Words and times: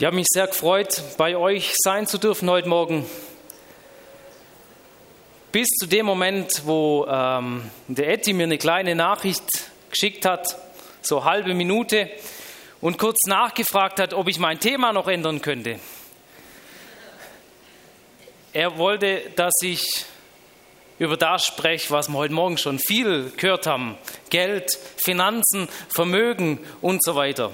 Ich 0.00 0.04
habe 0.04 0.14
mich 0.14 0.28
sehr 0.28 0.46
gefreut, 0.46 1.02
bei 1.16 1.36
euch 1.36 1.74
sein 1.76 2.06
zu 2.06 2.18
dürfen 2.18 2.48
heute 2.48 2.68
Morgen. 2.68 3.04
Bis 5.50 5.66
zu 5.70 5.88
dem 5.88 6.06
Moment, 6.06 6.62
wo 6.66 7.04
ähm, 7.10 7.68
der 7.88 8.08
Etty 8.10 8.32
mir 8.32 8.44
eine 8.44 8.58
kleine 8.58 8.94
Nachricht 8.94 9.42
geschickt 9.90 10.24
hat, 10.24 10.56
so 11.02 11.24
halbe 11.24 11.52
Minute, 11.52 12.08
und 12.80 12.96
kurz 12.96 13.26
nachgefragt 13.26 13.98
hat, 13.98 14.14
ob 14.14 14.28
ich 14.28 14.38
mein 14.38 14.60
Thema 14.60 14.92
noch 14.92 15.08
ändern 15.08 15.42
könnte. 15.42 15.80
Er 18.52 18.78
wollte, 18.78 19.32
dass 19.34 19.54
ich 19.62 20.04
über 21.00 21.16
das 21.16 21.44
spreche, 21.44 21.90
was 21.90 22.08
wir 22.08 22.18
heute 22.18 22.34
Morgen 22.34 22.56
schon 22.56 22.78
viel 22.78 23.32
gehört 23.36 23.66
haben. 23.66 23.98
Geld, 24.30 24.78
Finanzen, 25.04 25.68
Vermögen 25.92 26.60
und 26.82 27.02
so 27.02 27.16
weiter. 27.16 27.50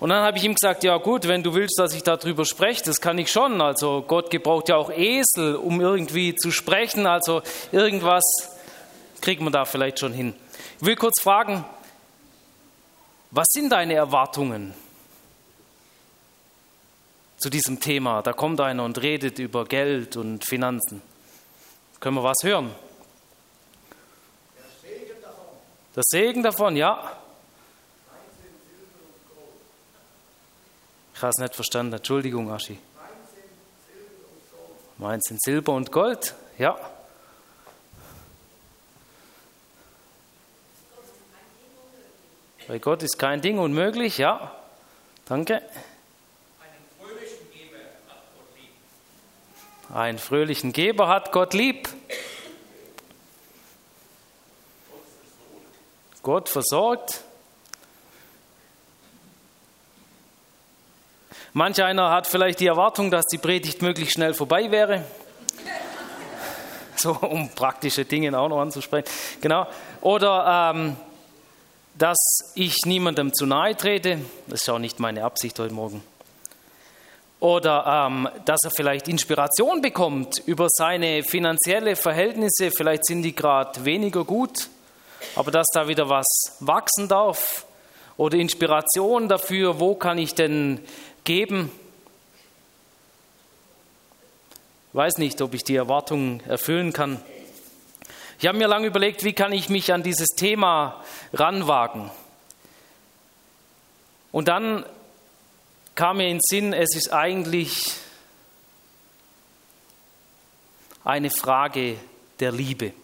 Und 0.00 0.10
dann 0.10 0.22
habe 0.22 0.38
ich 0.38 0.44
ihm 0.44 0.54
gesagt, 0.54 0.84
ja 0.84 0.96
gut, 0.98 1.26
wenn 1.26 1.42
du 1.42 1.54
willst, 1.54 1.78
dass 1.78 1.92
ich 1.92 2.04
darüber 2.04 2.44
spreche, 2.44 2.84
das 2.84 3.00
kann 3.00 3.18
ich 3.18 3.32
schon. 3.32 3.60
Also 3.60 4.04
Gott 4.06 4.30
gebraucht 4.30 4.68
ja 4.68 4.76
auch 4.76 4.90
Esel, 4.90 5.56
um 5.56 5.80
irgendwie 5.80 6.36
zu 6.36 6.52
sprechen. 6.52 7.06
Also 7.06 7.42
irgendwas 7.72 8.22
kriegt 9.20 9.42
man 9.42 9.52
da 9.52 9.64
vielleicht 9.64 9.98
schon 9.98 10.12
hin. 10.12 10.34
Ich 10.80 10.86
will 10.86 10.94
kurz 10.94 11.20
fragen, 11.20 11.64
was 13.32 13.46
sind 13.50 13.70
deine 13.70 13.94
Erwartungen 13.94 14.72
zu 17.38 17.50
diesem 17.50 17.80
Thema? 17.80 18.22
Da 18.22 18.32
kommt 18.32 18.60
einer 18.60 18.84
und 18.84 19.02
redet 19.02 19.40
über 19.40 19.64
Geld 19.64 20.16
und 20.16 20.44
Finanzen. 20.44 21.02
Können 21.98 22.16
wir 22.16 22.22
was 22.22 22.38
hören? 22.44 22.70
Der 24.56 24.90
Segen 24.90 25.20
davon. 25.20 25.44
Der 25.96 26.02
Segen 26.06 26.42
davon, 26.44 26.76
ja. 26.76 27.18
Ich 31.18 31.22
habe 31.22 31.32
es 31.36 31.38
nicht 31.38 31.56
verstanden. 31.56 31.94
Entschuldigung, 31.94 32.48
Aschi. 32.52 32.78
Meins 34.98 35.24
sind 35.24 35.42
Silber 35.42 35.72
und 35.72 35.90
Gold. 35.90 36.36
Ja. 36.58 36.78
Bei 42.68 42.78
Gott 42.78 43.02
ist 43.02 43.18
kein 43.18 43.40
Ding 43.40 43.58
unmöglich. 43.58 44.18
Ja. 44.18 44.54
Danke. 45.24 45.60
Einen 49.92 50.18
fröhlichen 50.18 50.72
Geber 50.72 51.08
hat 51.08 51.32
Gott 51.32 51.52
lieb. 51.52 51.88
Gott 56.22 56.48
versorgt. 56.48 57.24
Manch 61.52 61.82
einer 61.82 62.10
hat 62.10 62.26
vielleicht 62.26 62.60
die 62.60 62.66
Erwartung, 62.66 63.10
dass 63.10 63.24
die 63.26 63.38
Predigt 63.38 63.82
möglichst 63.82 64.14
schnell 64.14 64.34
vorbei 64.34 64.70
wäre. 64.70 65.04
So, 66.96 67.12
um 67.12 67.48
praktische 67.50 68.04
Dinge 68.04 68.36
auch 68.38 68.48
noch 68.48 68.60
anzusprechen. 68.60 69.08
Genau. 69.40 69.66
Oder 70.00 70.72
ähm, 70.74 70.96
dass 71.96 72.18
ich 72.54 72.76
niemandem 72.84 73.32
zu 73.32 73.46
nahe 73.46 73.76
trete. 73.76 74.18
Das 74.46 74.62
ist 74.62 74.68
auch 74.68 74.78
nicht 74.78 75.00
meine 75.00 75.24
Absicht 75.24 75.58
heute 75.58 75.74
Morgen. 75.74 76.02
Oder 77.40 78.08
ähm, 78.08 78.28
dass 78.44 78.60
er 78.64 78.72
vielleicht 78.74 79.06
Inspiration 79.06 79.80
bekommt 79.80 80.42
über 80.46 80.66
seine 80.70 81.22
finanzielle 81.22 81.94
Verhältnisse. 81.94 82.70
Vielleicht 82.72 83.06
sind 83.06 83.22
die 83.22 83.34
gerade 83.34 83.84
weniger 83.84 84.24
gut, 84.24 84.68
aber 85.36 85.52
dass 85.52 85.66
da 85.72 85.86
wieder 85.86 86.08
was 86.08 86.26
wachsen 86.60 87.08
darf. 87.08 87.64
Oder 88.16 88.38
Inspiration 88.38 89.28
dafür, 89.28 89.78
wo 89.78 89.94
kann 89.94 90.18
ich 90.18 90.34
denn 90.34 90.80
geben. 91.28 91.70
Ich 94.88 94.94
weiß 94.94 95.18
nicht, 95.18 95.42
ob 95.42 95.52
ich 95.52 95.62
die 95.62 95.76
Erwartungen 95.76 96.40
erfüllen 96.48 96.94
kann. 96.94 97.22
Ich 98.38 98.46
habe 98.46 98.56
mir 98.56 98.66
lange 98.66 98.86
überlegt, 98.86 99.24
wie 99.24 99.34
kann 99.34 99.52
ich 99.52 99.68
mich 99.68 99.92
an 99.92 100.02
dieses 100.02 100.28
Thema 100.28 101.04
ranwagen. 101.34 102.10
Und 104.32 104.48
dann 104.48 104.86
kam 105.94 106.16
mir 106.16 106.28
in 106.28 106.38
den 106.38 106.40
Sinn, 106.42 106.72
es 106.72 106.96
ist 106.96 107.12
eigentlich 107.12 107.92
eine 111.04 111.28
Frage 111.28 111.98
der 112.40 112.52
Liebe. 112.52 112.94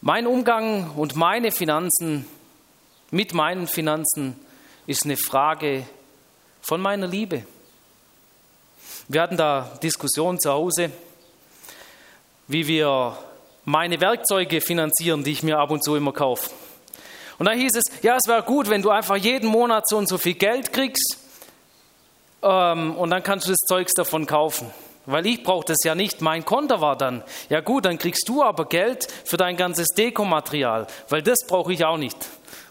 Mein 0.00 0.26
Umgang 0.26 0.90
und 0.96 1.14
meine 1.14 1.52
Finanzen 1.52 2.26
mit 3.10 3.34
meinen 3.34 3.66
Finanzen 3.66 4.36
ist 4.86 5.04
eine 5.04 5.16
Frage 5.16 5.84
von 6.62 6.80
meiner 6.80 7.06
Liebe. 7.06 7.44
Wir 9.08 9.22
hatten 9.22 9.36
da 9.36 9.78
Diskussionen 9.82 10.38
zu 10.38 10.50
Hause, 10.50 10.90
wie 12.46 12.66
wir 12.66 13.16
meine 13.64 14.00
Werkzeuge 14.00 14.60
finanzieren, 14.60 15.24
die 15.24 15.32
ich 15.32 15.42
mir 15.42 15.58
ab 15.58 15.70
und 15.70 15.82
zu 15.82 15.96
immer 15.96 16.12
kaufe. 16.12 16.50
Und 17.38 17.46
da 17.46 17.52
hieß 17.52 17.72
es, 17.74 18.02
ja, 18.02 18.16
es 18.16 18.28
wäre 18.28 18.42
gut, 18.42 18.68
wenn 18.68 18.82
du 18.82 18.90
einfach 18.90 19.16
jeden 19.16 19.48
Monat 19.48 19.88
so 19.88 19.96
und 19.96 20.08
so 20.08 20.18
viel 20.18 20.34
Geld 20.34 20.72
kriegst 20.72 21.18
ähm, 22.42 22.96
und 22.96 23.10
dann 23.10 23.22
kannst 23.22 23.46
du 23.46 23.50
das 23.50 23.60
Zeugs 23.66 23.92
davon 23.94 24.26
kaufen. 24.26 24.70
Weil 25.06 25.26
ich 25.26 25.42
brauche 25.42 25.64
das 25.64 25.78
ja 25.84 25.94
nicht, 25.94 26.20
mein 26.20 26.44
Konto 26.44 26.80
war 26.80 26.96
dann. 26.96 27.24
Ja 27.48 27.60
gut, 27.60 27.86
dann 27.86 27.98
kriegst 27.98 28.28
du 28.28 28.42
aber 28.42 28.66
Geld 28.66 29.10
für 29.24 29.38
dein 29.38 29.56
ganzes 29.56 29.88
Dekomaterial, 29.88 30.86
weil 31.08 31.22
das 31.22 31.46
brauche 31.46 31.72
ich 31.72 31.84
auch 31.84 31.96
nicht. 31.96 32.16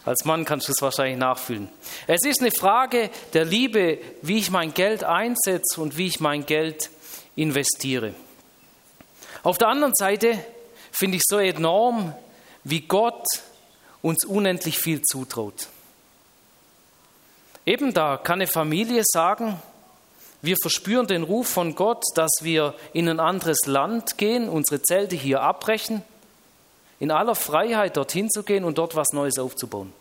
Als 0.06 0.26
Mann 0.26 0.46
kannst 0.46 0.68
du 0.68 0.72
es 0.72 0.82
wahrscheinlich 0.82 1.18
nachfühlen. 1.18 1.70
Es 2.08 2.26
ist 2.26 2.42
eine 2.42 2.52
Frage 2.52 3.10
der 3.34 3.46
Liebe, 3.46 4.00
wie 4.22 4.40
ich 4.40 4.52
mein 4.52 4.74
Geld 4.74 5.04
einsetze 5.04 5.80
und 5.80 5.98
wie 5.98 6.08
ich 6.08 6.20
mein 6.20 6.46
Geld 6.46 6.90
investiere. 7.36 8.14
Auf 9.44 9.58
der 9.58 9.70
anderen 9.70 9.94
Seite 9.96 10.38
finde 10.92 11.18
ich 11.18 11.24
so 11.26 11.38
enorm, 11.38 12.14
wie 12.64 12.82
Gott 12.82 13.26
uns 14.02 14.26
unendlich 14.26 14.78
viel 14.78 15.02
zutraut. 15.02 15.68
Eben 17.66 17.94
da 17.94 18.18
kann 18.18 18.40
eine 18.40 18.48
Familie 18.48 19.04
sagen, 19.06 19.62
wir 20.42 20.56
verspüren 20.62 21.08
den 21.08 21.24
Ruf 21.24 21.50
von 21.50 21.76
Gott, 21.76 22.04
dass 22.16 22.32
wir 22.42 22.74
in 22.94 23.10
ein 23.10 23.20
anderes 23.20 23.66
Land 23.66 24.18
gehen, 24.18 24.48
unsere 24.48 24.82
Zelte 24.82 25.16
hier 25.16 25.42
abbrechen 25.42 26.02
in 27.00 27.12
aller 27.12 27.36
Freiheit 27.36 27.98
dorthin 27.98 28.30
zu 28.30 28.44
gehen 28.44 28.64
und 28.64 28.78
dort 28.78 28.96
was 28.96 29.08
Neues 29.14 29.40
aufzubauen. 29.40 29.94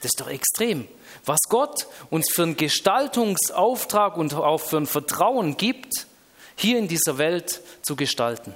Das 0.00 0.12
ist 0.12 0.20
doch 0.20 0.28
extrem. 0.28 0.86
Was 1.24 1.40
Gott 1.48 1.88
uns 2.10 2.30
für 2.32 2.44
einen 2.44 2.56
Gestaltungsauftrag 2.56 4.16
und 4.16 4.32
auch 4.34 4.58
für 4.58 4.76
ein 4.76 4.86
Vertrauen 4.86 5.56
gibt, 5.56 6.06
hier 6.56 6.78
in 6.78 6.86
dieser 6.88 7.18
Welt 7.18 7.60
zu 7.82 7.96
gestalten. 7.96 8.54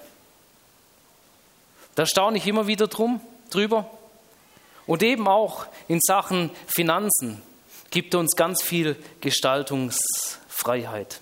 Da 1.95 2.07
staune 2.07 2.39
ich 2.39 2.47
immer 2.47 2.67
wieder 2.67 2.89
drum, 2.89 3.21
drüber. 3.51 3.91
Und 4.87 5.03
eben 5.03 5.29
auch 5.29 5.67
in 5.89 6.01
Sachen 6.01 6.51
Finanzen 6.67 7.43
gibt 7.91 8.15
er 8.15 8.21
uns 8.21 8.35
ganz 8.35 8.63
viel 8.63 8.97
Gestaltungsfreiheit. 9.21 11.21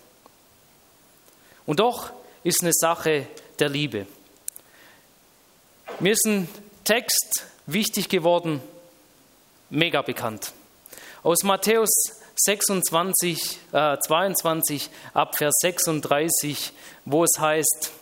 Und 1.66 1.80
doch 1.80 2.12
ist 2.42 2.62
eine 2.62 2.72
Sache 2.72 3.26
der 3.58 3.68
Liebe. 3.68 4.06
Mir 6.00 6.14
ist 6.14 6.24
ein 6.24 6.48
Text 6.84 7.44
wichtig 7.66 8.08
geworden, 8.08 8.62
mega 9.68 10.00
bekannt. 10.00 10.54
Aus 11.22 11.42
Matthäus 11.42 11.90
26, 12.36 13.58
äh, 13.72 13.98
22 13.98 14.88
ab 15.12 15.36
Vers 15.36 15.54
36, 15.60 16.72
wo 17.04 17.22
es 17.22 17.38
heißt, 17.38 17.92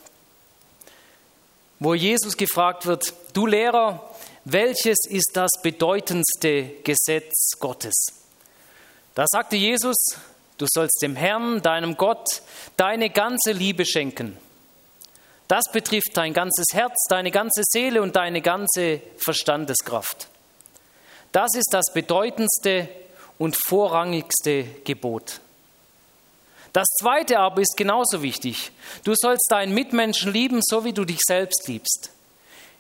wo 1.81 1.93
Jesus 1.93 2.37
gefragt 2.37 2.87
wird, 2.87 3.15
du 3.33 3.47
Lehrer, 3.47 4.09
welches 4.45 4.99
ist 5.09 5.33
das 5.35 5.51
bedeutendste 5.65 6.75
Gesetz 6.85 7.59
Gottes? 7.59 7.97
Da 9.17 9.25
sagte 9.27 9.57
Jesus, 9.57 9.97
du 10.57 10.67
sollst 10.69 11.03
dem 11.03 11.17
Herrn, 11.17 11.63
deinem 11.63 11.97
Gott, 11.97 12.43
deine 12.77 13.11
ganze 13.11 13.51
Liebe 13.51 13.85
schenken 13.85 14.39
das 15.49 15.65
betrifft 15.73 16.15
dein 16.15 16.35
ganzes 16.35 16.67
Herz, 16.73 17.07
deine 17.09 17.31
ganze 17.31 17.63
Seele 17.65 18.03
und 18.03 18.17
deine 18.17 18.43
ganze 18.43 19.01
Verstandeskraft. 19.17 20.29
Das 21.33 21.55
ist 21.55 21.73
das 21.73 21.87
bedeutendste 21.93 22.89
und 23.39 23.57
vorrangigste 23.67 24.65
Gebot. 24.85 25.41
Das 26.73 26.87
zweite 27.01 27.39
aber 27.39 27.63
ist 27.63 27.77
genauso 27.77 28.23
wichtig. 28.23 28.71
Du 29.05 29.15
sollst 29.17 29.47
deinen 29.51 29.73
Mitmenschen 29.73 30.33
lieben, 30.33 30.61
so 30.63 30.85
wie 30.85 30.93
du 30.93 31.05
dich 31.05 31.21
selbst 31.27 31.67
liebst. 31.67 32.11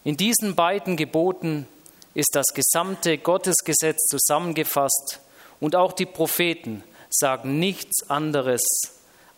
In 0.05 0.17
diesen 0.17 0.55
beiden 0.55 0.97
Geboten 0.97 1.67
ist 2.15 2.31
das 2.35 2.47
gesamte 2.55 3.19
Gottesgesetz 3.19 4.07
zusammengefasst 4.07 5.21
und 5.61 5.75
auch 5.75 5.93
die 5.93 6.07
Propheten 6.07 6.83
sagen 7.11 7.59
nichts 7.59 8.09
anderes 8.11 8.63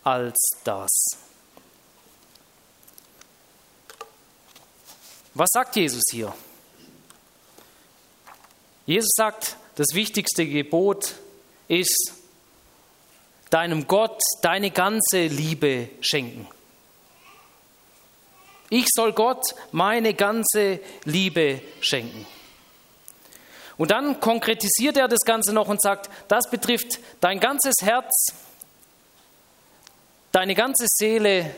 als 0.03 0.37
das. 0.63 0.89
Was 5.33 5.49
sagt 5.53 5.75
Jesus 5.75 6.03
hier? 6.11 6.33
Jesus 8.85 9.11
sagt, 9.15 9.55
das 9.75 9.93
wichtigste 9.93 10.45
Gebot 10.45 11.15
ist, 11.67 12.13
deinem 13.49 13.87
Gott 13.87 14.21
deine 14.41 14.71
ganze 14.71 15.27
Liebe 15.27 15.89
schenken. 16.01 16.47
Ich 18.69 18.85
soll 18.93 19.13
Gott 19.13 19.43
meine 19.71 20.13
ganze 20.13 20.79
Liebe 21.03 21.61
schenken. 21.81 22.25
Und 23.77 23.91
dann 23.91 24.19
konkretisiert 24.19 24.97
er 24.97 25.07
das 25.07 25.21
Ganze 25.25 25.53
noch 25.53 25.67
und 25.67 25.81
sagt, 25.81 26.09
das 26.27 26.49
betrifft 26.49 26.99
dein 27.19 27.39
ganzes 27.39 27.75
Herz, 27.81 28.27
deine 30.31 30.55
ganze 30.55 30.85
Seele 30.87 31.53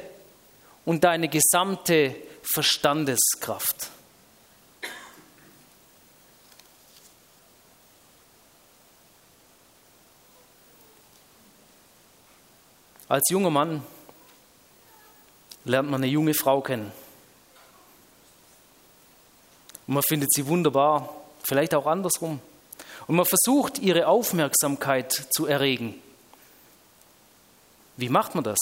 und 0.85 1.03
deine 1.03 1.29
gesamte 1.29 2.15
Verstandeskraft. 2.41 3.89
Als 13.07 13.29
junger 13.29 13.51
Mann 13.51 13.83
lernt 15.65 15.89
man 15.89 16.01
eine 16.01 16.11
junge 16.11 16.33
Frau 16.33 16.61
kennen. 16.61 16.91
Und 19.85 19.93
man 19.93 20.03
findet 20.03 20.33
sie 20.33 20.47
wunderbar, 20.47 21.13
vielleicht 21.43 21.75
auch 21.75 21.85
andersrum. 21.85 22.39
Und 23.05 23.15
man 23.15 23.25
versucht, 23.25 23.79
ihre 23.79 24.07
Aufmerksamkeit 24.07 25.11
zu 25.31 25.45
erregen. 25.45 26.01
Wie 27.97 28.09
macht 28.09 28.33
man 28.33 28.43
das? 28.43 28.57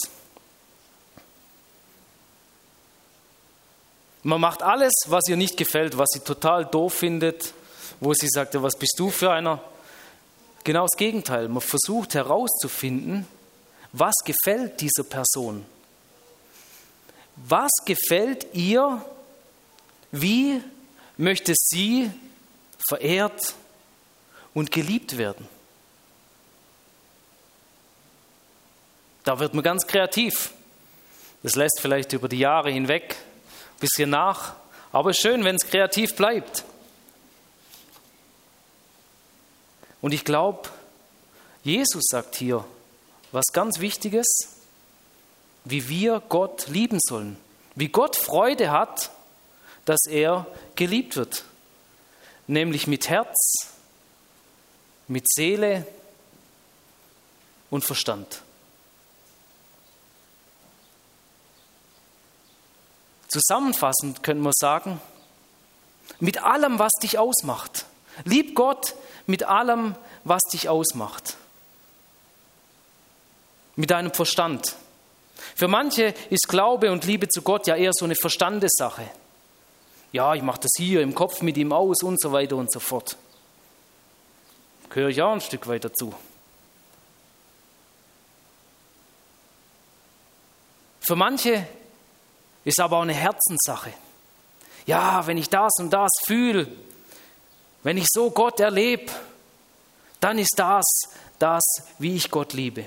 Man 4.22 4.40
macht 4.40 4.62
alles, 4.62 4.92
was 5.06 5.28
ihr 5.28 5.36
nicht 5.36 5.56
gefällt, 5.56 5.98
was 5.98 6.10
sie 6.12 6.20
total 6.20 6.64
doof 6.64 6.94
findet, 6.94 7.52
wo 8.00 8.14
sie 8.14 8.28
sagt, 8.28 8.60
was 8.62 8.76
bist 8.76 8.94
du 8.98 9.10
für 9.10 9.32
einer? 9.32 9.60
Genau 10.64 10.82
das 10.82 10.96
Gegenteil. 10.96 11.48
Man 11.48 11.60
versucht 11.60 12.14
herauszufinden, 12.14 13.26
was 13.92 14.14
gefällt 14.24 14.80
dieser 14.80 15.04
Person. 15.04 15.64
Was 17.36 17.70
gefällt 17.84 18.46
ihr? 18.52 19.04
Wie 20.12 20.60
möchte 21.16 21.54
sie 21.56 22.10
verehrt 22.88 23.54
und 24.54 24.70
geliebt 24.70 25.18
werden? 25.18 25.48
Da 29.24 29.38
wird 29.38 29.54
man 29.54 29.64
ganz 29.64 29.86
kreativ. 29.86 30.52
Das 31.42 31.56
lässt 31.56 31.80
vielleicht 31.80 32.12
über 32.12 32.28
die 32.28 32.38
Jahre 32.38 32.70
hinweg 32.70 33.16
bisschen 33.82 34.10
nach, 34.10 34.54
aber 34.92 35.12
schön, 35.12 35.44
wenn 35.44 35.56
es 35.56 35.66
kreativ 35.66 36.14
bleibt. 36.14 36.64
Und 40.00 40.14
ich 40.14 40.24
glaube, 40.24 40.68
Jesus 41.64 42.04
sagt 42.08 42.36
hier 42.36 42.64
was 43.32 43.46
ganz 43.52 43.80
Wichtiges, 43.80 44.26
wie 45.64 45.88
wir 45.88 46.22
Gott 46.28 46.68
lieben 46.68 46.98
sollen, 47.00 47.36
wie 47.74 47.88
Gott 47.88 48.16
Freude 48.16 48.70
hat, 48.70 49.10
dass 49.84 50.06
er 50.08 50.46
geliebt 50.74 51.16
wird, 51.16 51.44
nämlich 52.46 52.86
mit 52.86 53.08
Herz, 53.08 53.36
mit 55.08 55.28
Seele 55.28 55.86
und 57.70 57.84
Verstand. 57.84 58.42
Zusammenfassend 63.32 64.22
können 64.22 64.42
wir 64.42 64.52
sagen, 64.52 65.00
mit 66.20 66.42
allem, 66.42 66.78
was 66.78 66.92
dich 67.02 67.18
ausmacht. 67.18 67.86
Lieb 68.24 68.54
Gott 68.54 68.94
mit 69.26 69.44
allem, 69.44 69.94
was 70.24 70.42
dich 70.52 70.68
ausmacht. 70.68 71.36
Mit 73.74 73.90
deinem 73.90 74.12
Verstand. 74.12 74.76
Für 75.56 75.66
manche 75.66 76.14
ist 76.28 76.46
Glaube 76.46 76.92
und 76.92 77.06
Liebe 77.06 77.26
zu 77.26 77.40
Gott 77.40 77.66
ja 77.66 77.74
eher 77.74 77.92
so 77.94 78.04
eine 78.04 78.16
Verstandessache. 78.16 79.08
Ja, 80.12 80.34
ich 80.34 80.42
mache 80.42 80.60
das 80.60 80.72
hier 80.76 81.00
im 81.00 81.14
Kopf 81.14 81.40
mit 81.40 81.56
ihm 81.56 81.72
aus 81.72 82.02
und 82.02 82.20
so 82.20 82.32
weiter 82.32 82.56
und 82.56 82.70
so 82.70 82.80
fort. 82.80 83.16
Gehöre 84.90 85.08
ich 85.08 85.22
auch 85.22 85.32
ein 85.32 85.40
Stück 85.40 85.66
weit 85.68 85.86
dazu. 85.86 86.12
Für 91.00 91.16
manche 91.16 91.66
ist 92.64 92.80
aber 92.80 92.98
auch 92.98 93.02
eine 93.02 93.14
Herzenssache. 93.14 93.92
Ja, 94.86 95.26
wenn 95.26 95.38
ich 95.38 95.48
das 95.48 95.72
und 95.78 95.90
das 95.90 96.10
fühle, 96.24 96.66
wenn 97.82 97.96
ich 97.96 98.06
so 98.08 98.30
Gott 98.30 98.60
erlebe, 98.60 99.10
dann 100.20 100.38
ist 100.38 100.54
das 100.56 100.84
das, 101.38 101.62
wie 101.98 102.16
ich 102.16 102.30
Gott 102.30 102.52
liebe. 102.52 102.86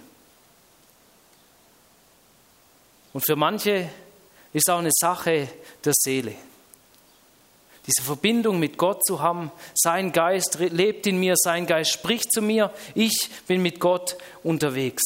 Und 3.13 3.25
für 3.25 3.36
manche 3.36 3.89
ist 4.54 4.69
auch 4.69 4.80
eine 4.80 4.92
Sache 4.94 5.50
der 5.83 5.94
Seele. 5.95 6.36
Diese 7.88 8.01
Verbindung 8.01 8.60
mit 8.60 8.78
Gott 8.78 9.06
zu 9.06 9.21
haben, 9.21 9.51
sein 9.75 10.12
Geist 10.12 10.57
lebt 10.60 11.06
in 11.07 11.19
mir, 11.19 11.36
sein 11.38 11.68
Geist 11.68 11.92
spricht 11.92 12.31
zu 12.31 12.42
mir, 12.42 12.74
ich 12.95 13.30
bin 13.48 13.62
mit 13.62 13.80
Gott 13.80 14.18
unterwegs. 14.44 15.04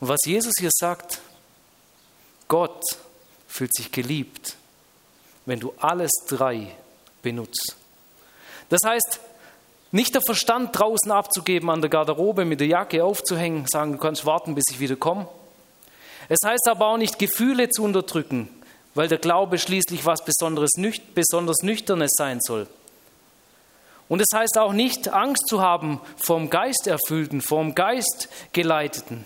Und 0.00 0.08
was 0.08 0.20
Jesus 0.24 0.54
hier 0.58 0.70
sagt, 0.72 1.20
Gott 2.48 2.82
fühlt 3.46 3.74
sich 3.74 3.92
geliebt, 3.92 4.56
wenn 5.46 5.60
du 5.60 5.72
alles 5.78 6.10
drei 6.26 6.74
benutzt. 7.22 7.76
Das 8.70 8.80
heißt, 8.84 9.20
nicht 9.92 10.14
der 10.14 10.22
Verstand 10.22 10.78
draußen 10.78 11.10
abzugeben, 11.10 11.68
an 11.68 11.80
der 11.80 11.90
Garderobe 11.90 12.44
mit 12.44 12.60
der 12.60 12.68
Jacke 12.68 13.04
aufzuhängen, 13.04 13.66
sagen, 13.70 13.92
du 13.92 13.98
kannst 13.98 14.24
warten, 14.24 14.54
bis 14.54 14.64
ich 14.70 14.80
wieder 14.80 14.96
komme. 14.96 15.28
Es 16.28 16.38
heißt 16.44 16.68
aber 16.68 16.86
auch 16.86 16.96
nicht, 16.96 17.18
Gefühle 17.18 17.68
zu 17.70 17.82
unterdrücken, 17.82 18.48
weil 18.94 19.08
der 19.08 19.18
Glaube 19.18 19.58
schließlich 19.58 20.06
was 20.06 20.24
Besonderes, 20.24 20.70
besonders 21.14 21.62
Nüchternes 21.62 22.12
sein 22.16 22.40
soll. 22.40 22.68
Und 24.08 24.20
es 24.20 24.28
heißt 24.34 24.58
auch 24.58 24.72
nicht, 24.72 25.08
Angst 25.12 25.46
zu 25.48 25.60
haben 25.60 26.00
vom 26.16 26.50
Geist 26.50 26.86
erfüllten, 26.86 27.40
vom 27.40 27.74
Geist 27.74 28.28
geleiteten. 28.52 29.24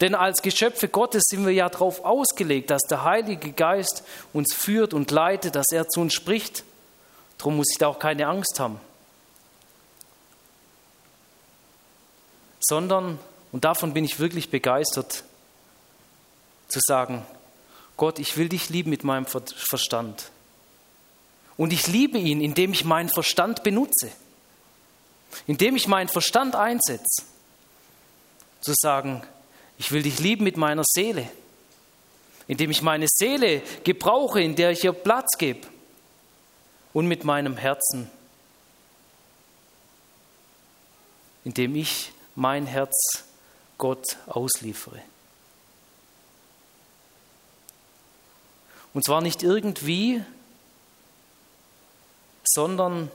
Denn 0.00 0.14
als 0.14 0.40
Geschöpfe 0.40 0.88
Gottes 0.88 1.24
sind 1.26 1.44
wir 1.44 1.52
ja 1.52 1.68
darauf 1.68 2.04
ausgelegt, 2.04 2.70
dass 2.70 2.82
der 2.82 3.04
Heilige 3.04 3.52
Geist 3.52 4.02
uns 4.32 4.54
führt 4.54 4.94
und 4.94 5.10
leitet, 5.10 5.54
dass 5.54 5.66
er 5.70 5.88
zu 5.88 6.00
uns 6.00 6.14
spricht. 6.14 6.64
Darum 7.36 7.56
muss 7.56 7.70
ich 7.70 7.78
da 7.78 7.88
auch 7.88 7.98
keine 7.98 8.26
Angst 8.26 8.58
haben. 8.58 8.80
Sondern, 12.60 13.18
und 13.52 13.64
davon 13.64 13.92
bin 13.92 14.04
ich 14.04 14.18
wirklich 14.18 14.50
begeistert, 14.50 15.24
zu 16.68 16.80
sagen, 16.82 17.26
Gott, 17.96 18.18
ich 18.18 18.38
will 18.38 18.48
dich 18.48 18.70
lieben 18.70 18.88
mit 18.88 19.04
meinem 19.04 19.26
Verstand. 19.26 20.30
Und 21.58 21.74
ich 21.74 21.86
liebe 21.88 22.16
ihn, 22.16 22.40
indem 22.40 22.72
ich 22.72 22.86
meinen 22.86 23.10
Verstand 23.10 23.62
benutze, 23.62 24.10
indem 25.46 25.76
ich 25.76 25.88
meinen 25.88 26.08
Verstand 26.08 26.56
einsetze. 26.56 27.24
Zu 28.62 28.72
sagen, 28.74 29.22
ich 29.80 29.92
will 29.92 30.02
dich 30.02 30.18
lieben 30.18 30.44
mit 30.44 30.58
meiner 30.58 30.82
Seele, 30.84 31.26
indem 32.46 32.70
ich 32.70 32.82
meine 32.82 33.06
Seele 33.08 33.62
gebrauche, 33.82 34.42
in 34.42 34.54
der 34.54 34.72
ich 34.72 34.84
ihr 34.84 34.92
Platz 34.92 35.38
gebe 35.38 35.66
und 36.92 37.06
mit 37.06 37.24
meinem 37.24 37.56
Herzen, 37.56 38.10
indem 41.46 41.76
ich 41.76 42.12
mein 42.34 42.66
Herz 42.66 43.24
Gott 43.78 44.18
ausliefere. 44.26 45.00
Und 48.92 49.02
zwar 49.02 49.22
nicht 49.22 49.42
irgendwie, 49.42 50.22
sondern 52.44 53.10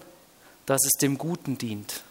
dass 0.66 0.84
es 0.84 0.94
dem 1.00 1.20
Guten 1.20 1.60
dient, 1.60 2.02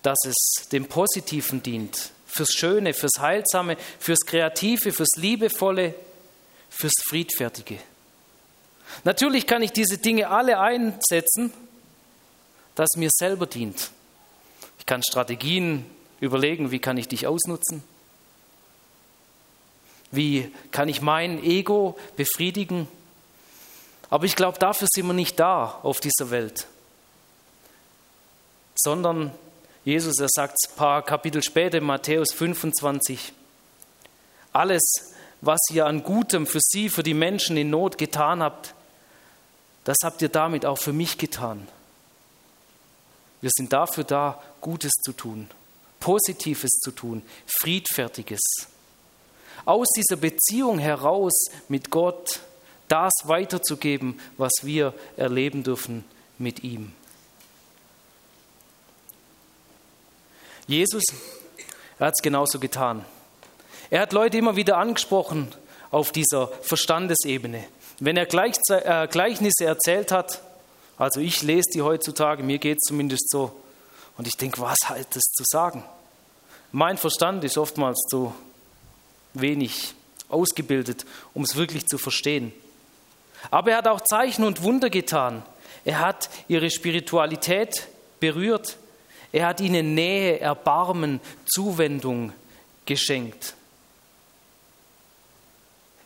dass 0.00 0.18
es 0.24 0.68
dem 0.70 0.86
Positiven 0.86 1.62
dient, 1.62 2.12
fürs 2.36 2.52
Schöne, 2.52 2.94
fürs 2.94 3.18
Heilsame, 3.18 3.76
fürs 3.98 4.20
Kreative, 4.20 4.92
fürs 4.92 5.16
Liebevolle, 5.16 5.94
fürs 6.68 6.94
Friedfertige. 7.08 7.78
Natürlich 9.04 9.46
kann 9.46 9.62
ich 9.62 9.72
diese 9.72 9.98
Dinge 9.98 10.28
alle 10.28 10.60
einsetzen, 10.60 11.52
dass 12.74 12.90
mir 12.96 13.10
selber 13.12 13.46
dient. 13.46 13.90
Ich 14.78 14.86
kann 14.86 15.02
Strategien 15.02 15.84
überlegen, 16.20 16.70
wie 16.70 16.78
kann 16.78 16.96
ich 16.96 17.08
dich 17.08 17.26
ausnutzen? 17.26 17.82
Wie 20.12 20.52
kann 20.70 20.88
ich 20.88 21.02
mein 21.02 21.42
Ego 21.42 21.98
befriedigen? 22.16 22.86
Aber 24.08 24.24
ich 24.24 24.36
glaube, 24.36 24.58
dafür 24.58 24.86
sind 24.90 25.06
wir 25.06 25.14
nicht 25.14 25.40
da 25.40 25.80
auf 25.82 26.00
dieser 26.00 26.30
Welt, 26.30 26.66
sondern 28.76 29.32
Jesus, 29.86 30.18
er 30.18 30.26
sagt 30.28 30.56
ein 30.66 30.76
paar 30.76 31.00
Kapitel 31.04 31.44
später, 31.44 31.80
Matthäus 31.80 32.32
25, 32.32 33.32
alles, 34.52 34.82
was 35.40 35.60
ihr 35.70 35.86
an 35.86 36.02
Gutem 36.02 36.48
für 36.48 36.58
sie, 36.60 36.88
für 36.88 37.04
die 37.04 37.14
Menschen 37.14 37.56
in 37.56 37.70
Not 37.70 37.96
getan 37.96 38.42
habt, 38.42 38.74
das 39.84 39.98
habt 40.02 40.20
ihr 40.22 40.28
damit 40.28 40.66
auch 40.66 40.78
für 40.78 40.92
mich 40.92 41.18
getan. 41.18 41.68
Wir 43.40 43.50
sind 43.56 43.72
dafür 43.72 44.02
da, 44.02 44.42
Gutes 44.60 44.90
zu 45.04 45.12
tun, 45.12 45.48
Positives 46.00 46.80
zu 46.82 46.90
tun, 46.90 47.22
Friedfertiges. 47.46 48.40
Aus 49.66 49.86
dieser 49.96 50.16
Beziehung 50.16 50.80
heraus 50.80 51.44
mit 51.68 51.90
Gott 51.90 52.40
das 52.88 53.12
weiterzugeben, 53.22 54.18
was 54.36 54.52
wir 54.62 54.94
erleben 55.16 55.62
dürfen 55.62 56.04
mit 56.38 56.64
ihm. 56.64 56.92
Jesus, 60.66 61.04
er 61.98 62.08
hat 62.08 62.14
es 62.18 62.22
genauso 62.22 62.58
getan. 62.58 63.04
Er 63.90 64.00
hat 64.00 64.12
Leute 64.12 64.38
immer 64.38 64.56
wieder 64.56 64.78
angesprochen 64.78 65.52
auf 65.90 66.12
dieser 66.12 66.48
Verstandesebene. 66.62 67.64
Wenn 68.00 68.16
er 68.16 68.24
äh, 68.24 69.06
Gleichnisse 69.08 69.64
erzählt 69.64 70.12
hat, 70.12 70.42
also 70.98 71.20
ich 71.20 71.42
lese 71.42 71.70
die 71.74 71.82
heutzutage, 71.82 72.42
mir 72.42 72.58
geht 72.58 72.78
es 72.80 72.88
zumindest 72.88 73.30
so, 73.30 73.52
und 74.16 74.26
ich 74.26 74.36
denke, 74.36 74.60
was 74.60 74.78
halt 74.86 75.14
das 75.14 75.22
zu 75.22 75.44
sagen? 75.46 75.84
Mein 76.72 76.96
Verstand 76.96 77.44
ist 77.44 77.58
oftmals 77.58 77.98
zu 78.10 78.34
wenig 79.34 79.94
ausgebildet, 80.28 81.04
um 81.34 81.42
es 81.42 81.56
wirklich 81.56 81.86
zu 81.86 81.98
verstehen. 81.98 82.52
Aber 83.50 83.70
er 83.70 83.78
hat 83.78 83.88
auch 83.88 84.00
Zeichen 84.00 84.44
und 84.44 84.62
Wunder 84.62 84.90
getan. 84.90 85.42
Er 85.84 86.00
hat 86.00 86.30
ihre 86.48 86.70
Spiritualität 86.70 87.86
berührt. 88.18 88.76
Er 89.36 89.48
hat 89.48 89.60
ihnen 89.60 89.92
Nähe, 89.92 90.40
Erbarmen, 90.40 91.20
Zuwendung 91.44 92.32
geschenkt. 92.86 93.52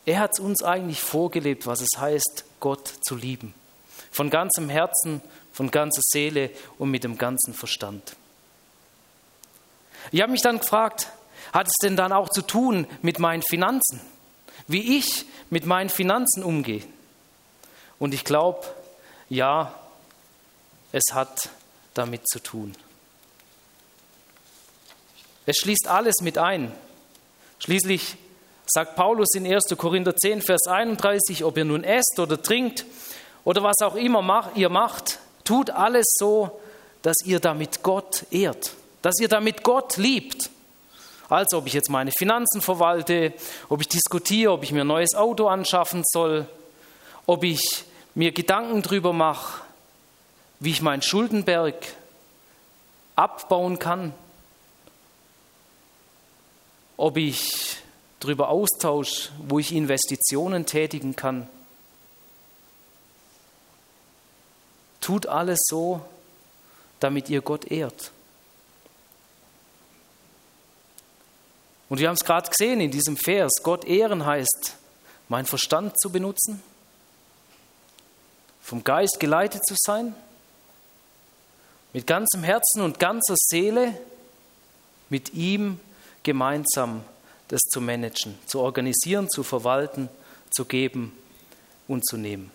Er 0.04 0.18
hat 0.18 0.40
uns 0.40 0.64
eigentlich 0.64 1.00
vorgelebt, 1.00 1.64
was 1.68 1.80
es 1.80 1.96
heißt, 1.96 2.44
Gott 2.58 2.92
zu 3.02 3.14
lieben. 3.14 3.54
Von 4.10 4.30
ganzem 4.30 4.68
Herzen, 4.68 5.22
von 5.52 5.70
ganzer 5.70 6.00
Seele 6.02 6.50
und 6.76 6.90
mit 6.90 7.04
dem 7.04 7.18
ganzen 7.18 7.54
Verstand. 7.54 8.16
Ich 10.10 10.22
habe 10.22 10.32
mich 10.32 10.42
dann 10.42 10.58
gefragt, 10.58 11.06
hat 11.52 11.68
es 11.68 11.74
denn 11.80 11.94
dann 11.94 12.12
auch 12.12 12.30
zu 12.30 12.42
tun 12.42 12.88
mit 13.00 13.20
meinen 13.20 13.42
Finanzen? 13.42 14.00
Wie 14.66 14.98
ich 14.98 15.24
mit 15.50 15.66
meinen 15.66 15.88
Finanzen 15.88 16.42
umgehe? 16.42 16.82
Und 18.00 18.12
ich 18.12 18.24
glaube, 18.24 18.66
ja, 19.28 19.72
es 20.90 21.14
hat 21.14 21.50
damit 21.94 22.26
zu 22.26 22.40
tun. 22.40 22.74
Es 25.50 25.56
schließt 25.56 25.88
alles 25.88 26.20
mit 26.20 26.38
ein. 26.38 26.70
Schließlich 27.58 28.14
sagt 28.66 28.94
Paulus 28.94 29.34
in 29.34 29.52
1. 29.52 29.76
Korinther 29.76 30.14
10, 30.14 30.42
Vers 30.42 30.68
31, 30.68 31.42
ob 31.42 31.56
ihr 31.56 31.64
nun 31.64 31.82
esst 31.82 32.20
oder 32.20 32.40
trinkt 32.40 32.84
oder 33.42 33.60
was 33.64 33.78
auch 33.82 33.96
immer 33.96 34.48
ihr 34.54 34.68
macht, 34.68 35.18
tut 35.42 35.70
alles 35.70 36.06
so, 36.16 36.60
dass 37.02 37.16
ihr 37.24 37.40
damit 37.40 37.82
Gott 37.82 38.26
ehrt, 38.30 38.74
dass 39.02 39.18
ihr 39.18 39.26
damit 39.26 39.64
Gott 39.64 39.96
liebt. 39.96 40.50
Also 41.28 41.58
ob 41.58 41.66
ich 41.66 41.72
jetzt 41.72 41.90
meine 41.90 42.12
Finanzen 42.12 42.62
verwalte, 42.62 43.32
ob 43.68 43.80
ich 43.80 43.88
diskutiere, 43.88 44.52
ob 44.52 44.62
ich 44.62 44.70
mir 44.70 44.82
ein 44.82 44.86
neues 44.86 45.16
Auto 45.16 45.48
anschaffen 45.48 46.04
soll, 46.06 46.46
ob 47.26 47.42
ich 47.42 47.86
mir 48.14 48.30
Gedanken 48.30 48.82
darüber 48.82 49.12
mache, 49.12 49.62
wie 50.60 50.70
ich 50.70 50.80
meinen 50.80 51.02
Schuldenberg 51.02 51.74
abbauen 53.16 53.80
kann, 53.80 54.14
ob 57.00 57.16
ich 57.16 57.78
darüber 58.20 58.50
austausche, 58.50 59.30
wo 59.48 59.58
ich 59.58 59.72
Investitionen 59.72 60.66
tätigen 60.66 61.16
kann. 61.16 61.48
Tut 65.00 65.26
alles 65.26 65.60
so, 65.62 66.02
damit 67.00 67.30
ihr 67.30 67.40
Gott 67.40 67.64
ehrt. 67.70 68.12
Und 71.88 72.00
wir 72.00 72.08
haben 72.08 72.16
es 72.16 72.24
gerade 72.24 72.50
gesehen 72.50 72.82
in 72.82 72.90
diesem 72.90 73.16
Vers, 73.16 73.62
Gott 73.62 73.86
ehren 73.86 74.26
heißt, 74.26 74.76
mein 75.28 75.46
Verstand 75.46 75.98
zu 75.98 76.12
benutzen, 76.12 76.62
vom 78.60 78.84
Geist 78.84 79.18
geleitet 79.18 79.64
zu 79.66 79.74
sein, 79.78 80.14
mit 81.94 82.06
ganzem 82.06 82.44
Herzen 82.44 82.82
und 82.82 82.98
ganzer 82.98 83.36
Seele 83.36 83.98
mit 85.08 85.32
ihm 85.32 85.80
gemeinsam 86.22 87.04
das 87.48 87.60
zu 87.72 87.80
managen, 87.80 88.38
zu 88.46 88.60
organisieren, 88.60 89.28
zu 89.28 89.42
verwalten, 89.42 90.08
zu 90.50 90.64
geben 90.64 91.16
und 91.88 92.06
zu 92.06 92.16
nehmen. 92.16 92.50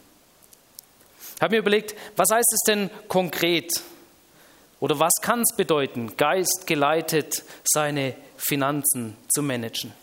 Ich 1.35 1.41
habe 1.41 1.55
mir 1.55 1.59
überlegt, 1.59 1.95
was 2.15 2.29
heißt 2.31 2.53
es 2.53 2.61
denn 2.65 2.89
konkret? 3.09 3.81
Oder 4.79 4.99
was 4.99 5.13
kann 5.21 5.41
es 5.41 5.55
bedeuten, 5.55 6.15
Geist 6.15 6.63
geleitet 6.65 7.43
seine 7.65 8.15
Finanzen 8.37 9.17
zu 9.33 9.41
managen? 9.41 9.93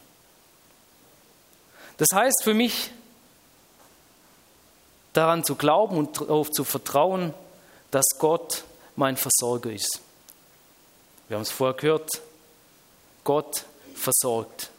Das 1.96 2.08
heißt 2.14 2.42
für 2.42 2.54
mich, 2.54 2.90
daran 5.12 5.44
zu 5.44 5.54
glauben 5.54 5.96
und 5.96 6.20
darauf 6.20 6.50
zu 6.50 6.64
vertrauen, 6.64 7.32
dass 7.90 8.06
Gott 8.18 8.64
mein 8.96 9.16
Versorger 9.16 9.70
ist. 9.70 10.00
Wir 11.28 11.36
haben 11.36 11.42
es 11.42 11.50
vorher 11.50 11.76
gehört, 11.76 12.20
Gott 13.24 13.64
versorgt. 13.94 14.70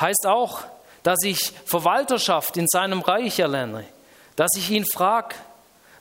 Heißt 0.00 0.26
auch, 0.26 0.64
dass 1.02 1.18
ich 1.24 1.52
Verwalterschaft 1.64 2.56
in 2.56 2.66
seinem 2.68 3.00
Reich 3.00 3.38
erlerne, 3.38 3.86
dass 4.36 4.50
ich 4.56 4.70
ihn 4.70 4.84
frage, 4.84 5.34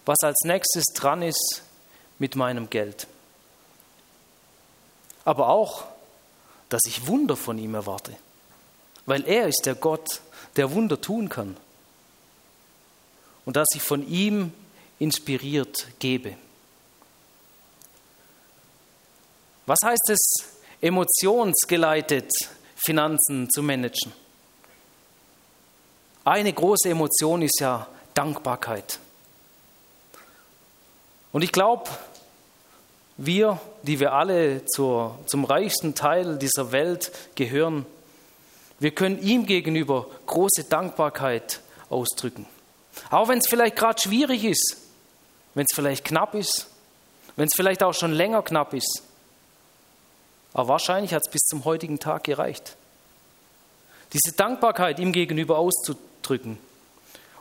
was 0.06 0.18
als 0.22 0.42
nächstes 0.44 0.86
dran 0.94 1.22
ist 1.22 1.62
mit 2.20 2.36
meinem 2.36 2.70
Geld. 2.70 3.08
Aber 5.26 5.50
auch, 5.50 5.86
dass 6.70 6.82
ich 6.88 7.08
Wunder 7.08 7.36
von 7.36 7.58
ihm 7.58 7.76
erwarte, 7.76 8.16
weil 9.06 9.26
er 9.26 9.48
ist 9.48 9.66
der 9.66 9.76
Gott, 9.76 10.22
der 10.56 10.72
Wunder 10.72 11.00
tun 11.00 11.30
kann. 11.30 11.58
Und 13.46 13.56
dass 13.56 13.68
ich 13.76 13.82
von 13.82 14.06
ihm 14.08 14.52
inspiriert 15.00 15.88
gebe. 16.00 16.36
Was 19.66 19.78
heißt 19.84 20.10
es, 20.10 20.57
emotionsgeleitet 20.82 22.32
Finanzen 22.76 23.50
zu 23.50 23.64
managen? 23.64 24.12
Eine 26.24 26.52
große 26.52 26.90
Emotion 26.90 27.42
ist 27.42 27.60
ja 27.60 27.88
Dankbarkeit. 28.14 29.00
Und 31.32 31.42
ich 31.42 31.52
glaube, 31.52 31.90
wir, 33.18 33.60
die 33.84 34.00
wir 34.00 34.14
alle 34.14 34.66
zur, 34.66 35.18
zum 35.26 35.46
reichsten 35.46 35.96
Teil 35.96 36.38
dieser 36.38 36.72
Welt 36.72 37.12
gehören, 37.36 37.86
wir 38.80 38.92
können 38.92 39.22
ihm 39.22 39.46
gegenüber 39.46 40.08
große 40.28 40.66
Dankbarkeit 40.66 41.62
ausdrücken. 41.90 42.46
Auch 43.10 43.28
wenn 43.28 43.40
es 43.40 43.48
vielleicht 43.48 43.76
gerade 43.76 44.00
schwierig 44.00 44.44
ist, 44.44 44.78
wenn 45.56 45.66
es 45.68 45.76
vielleicht 45.76 46.06
knapp 46.06 46.36
ist, 46.36 46.68
wenn 47.36 47.48
es 47.48 47.54
vielleicht 47.56 47.84
auch 47.84 47.94
schon 47.94 48.14
länger 48.14 48.44
knapp 48.44 48.74
ist. 48.74 49.04
Aber 50.54 50.70
wahrscheinlich 50.70 51.14
hat 51.14 51.24
es 51.26 51.32
bis 51.32 51.42
zum 51.42 51.66
heutigen 51.66 52.00
Tag 52.00 52.24
gereicht. 52.24 52.76
Diese 54.14 54.36
Dankbarkeit 54.36 55.00
ihm 55.00 55.12
gegenüber 55.12 55.58
auszudrücken 55.58 56.58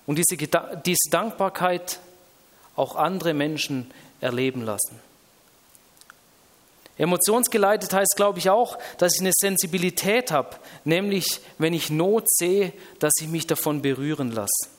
und 0.06 0.16
diese, 0.16 0.36
diese 0.36 1.10
Dankbarkeit 1.10 2.00
auch 2.74 2.96
andere 2.96 3.34
Menschen 3.34 3.90
erleben 4.20 4.62
lassen. 4.62 5.00
Emotionsgeleitet 6.98 7.92
heißt, 7.92 8.14
glaube 8.16 8.38
ich, 8.38 8.48
auch, 8.48 8.78
dass 8.96 9.14
ich 9.14 9.20
eine 9.20 9.32
Sensibilität 9.34 10.32
habe, 10.32 10.56
nämlich 10.84 11.40
wenn 11.58 11.74
ich 11.74 11.90
Not 11.90 12.24
sehe, 12.28 12.72
dass 12.98 13.12
ich 13.20 13.28
mich 13.28 13.46
davon 13.46 13.82
berühren 13.82 14.32
lasse. 14.32 14.70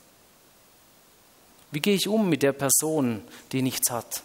Wie 1.70 1.80
gehe 1.80 1.96
ich 1.96 2.08
um 2.08 2.28
mit 2.30 2.44
der 2.44 2.54
Person, 2.54 3.22
die 3.52 3.62
nichts 3.62 3.92
hat? 3.92 4.24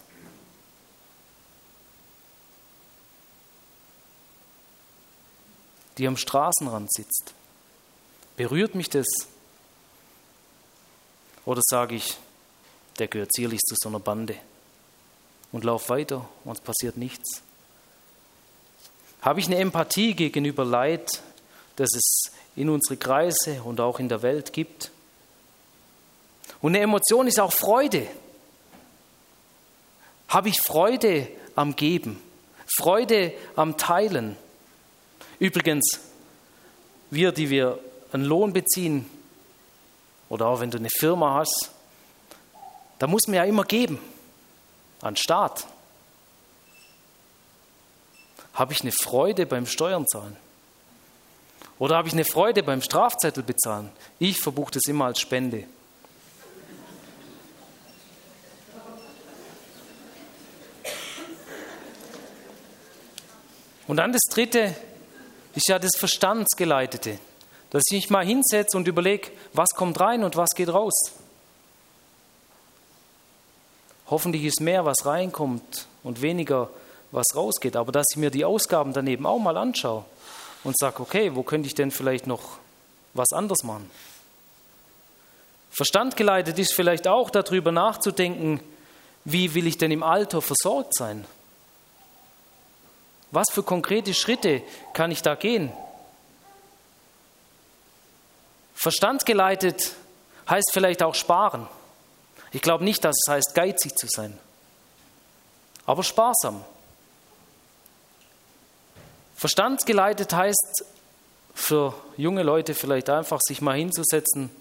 Die 5.97 6.07
am 6.07 6.17
Straßenrand 6.17 6.91
sitzt. 6.91 7.33
Berührt 8.35 8.75
mich 8.75 8.89
das? 8.89 9.07
Oder 11.45 11.61
sage 11.63 11.95
ich, 11.95 12.17
der 12.99 13.07
gehört 13.07 13.33
sicherlich 13.33 13.59
zu 13.61 13.75
so 13.77 13.89
einer 13.89 13.99
Bande 13.99 14.35
und 15.51 15.63
lauf 15.63 15.89
weiter 15.89 16.27
und 16.43 16.57
es 16.57 16.61
passiert 16.61 16.97
nichts? 16.97 17.41
Habe 19.21 19.39
ich 19.39 19.47
eine 19.47 19.57
Empathie 19.57 20.15
gegenüber 20.15 20.65
Leid, 20.65 21.21
das 21.75 21.89
es 21.95 22.31
in 22.55 22.69
unsere 22.69 22.97
Kreise 22.97 23.61
und 23.63 23.79
auch 23.79 23.99
in 23.99 24.09
der 24.09 24.21
Welt 24.21 24.51
gibt? 24.53 24.91
Und 26.61 26.75
eine 26.75 26.83
Emotion 26.83 27.27
ist 27.27 27.39
auch 27.39 27.53
Freude. 27.53 28.07
Habe 30.27 30.49
ich 30.49 30.59
Freude 30.61 31.27
am 31.55 31.75
Geben, 31.75 32.21
Freude 32.77 33.33
am 33.55 33.77
Teilen? 33.77 34.35
Übrigens, 35.43 35.99
wir, 37.11 37.33
die 37.33 37.49
wir 37.49 37.77
einen 38.13 38.23
Lohn 38.23 38.53
beziehen, 38.53 39.05
oder 40.29 40.47
auch 40.47 40.61
wenn 40.61 40.71
du 40.71 40.77
eine 40.77 40.87
Firma 40.89 41.33
hast, 41.33 41.69
Da 42.97 43.07
muss 43.07 43.27
man 43.27 43.35
ja 43.35 43.43
immer 43.43 43.65
geben 43.65 43.99
an 45.01 45.17
Staat. 45.17 45.67
Habe 48.53 48.71
ich 48.71 48.79
eine 48.83 48.93
Freude 48.93 49.45
beim 49.45 49.65
Steuern 49.65 50.07
zahlen? 50.07 50.37
Oder 51.77 51.97
habe 51.97 52.07
ich 52.07 52.13
eine 52.13 52.23
Freude 52.23 52.63
beim 52.63 52.81
Strafzettel 52.81 53.43
bezahlen? 53.43 53.89
Ich 54.19 54.39
verbuche 54.39 54.71
das 54.71 54.83
immer 54.87 55.03
als 55.05 55.19
Spende. 55.19 55.65
Und 63.87 63.97
dann 63.97 64.13
das 64.13 64.21
Dritte 64.29 64.73
ist 65.55 65.67
ja 65.67 65.79
das 65.79 65.91
Verstandsgeleitete, 65.97 67.19
dass 67.69 67.83
ich 67.89 67.93
mich 67.93 68.09
mal 68.09 68.25
hinsetze 68.25 68.77
und 68.77 68.87
überlege, 68.87 69.31
was 69.53 69.69
kommt 69.69 69.99
rein 69.99 70.23
und 70.23 70.35
was 70.35 70.49
geht 70.55 70.69
raus. 70.69 71.13
Hoffentlich 74.07 74.43
ist 74.43 74.61
mehr, 74.61 74.85
was 74.85 75.05
reinkommt 75.05 75.87
und 76.03 76.21
weniger, 76.21 76.69
was 77.11 77.25
rausgeht. 77.35 77.75
Aber 77.75 77.91
dass 77.91 78.05
ich 78.11 78.17
mir 78.17 78.29
die 78.29 78.45
Ausgaben 78.45 78.93
daneben 78.93 79.25
auch 79.25 79.39
mal 79.39 79.57
anschaue 79.57 80.05
und 80.63 80.77
sage, 80.77 81.01
okay, 81.01 81.35
wo 81.35 81.43
könnte 81.43 81.67
ich 81.67 81.75
denn 81.75 81.91
vielleicht 81.91 82.27
noch 82.27 82.57
was 83.13 83.31
anderes 83.31 83.63
machen? 83.63 83.89
Verstand 85.71 86.15
geleitet 86.15 86.59
ist 86.59 86.73
vielleicht 86.73 87.07
auch 87.07 87.31
darüber 87.31 87.71
nachzudenken, 87.71 88.59
wie 89.25 89.55
will 89.55 89.65
ich 89.65 89.77
denn 89.77 89.91
im 89.91 90.03
Alter 90.03 90.41
versorgt 90.41 90.95
sein? 90.95 91.25
Was 93.33 93.49
für 93.49 93.63
konkrete 93.63 94.13
Schritte 94.13 94.61
kann 94.93 95.09
ich 95.09 95.23
da 95.23 95.33
gehen? 95.33 95.73
Verstand 98.75 99.25
geleitet 99.25 99.93
heißt 100.47 100.69
vielleicht 100.71 101.01
auch 101.01 101.15
sparen. 101.15 101.67
Ich 102.51 102.61
glaube 102.61 102.83
nicht, 102.83 103.03
dass 103.03 103.15
es 103.25 103.31
heißt, 103.31 103.55
geizig 103.55 103.95
zu 103.95 104.05
sein, 104.07 104.37
aber 105.87 106.03
sparsam. 106.03 106.63
Verstandsgeleitet 109.35 110.31
heißt 110.31 110.85
für 111.55 111.95
junge 112.17 112.43
Leute 112.43 112.75
vielleicht 112.75 113.09
einfach, 113.09 113.39
sich 113.41 113.61
mal 113.61 113.75
hinzusetzen, 113.75 114.51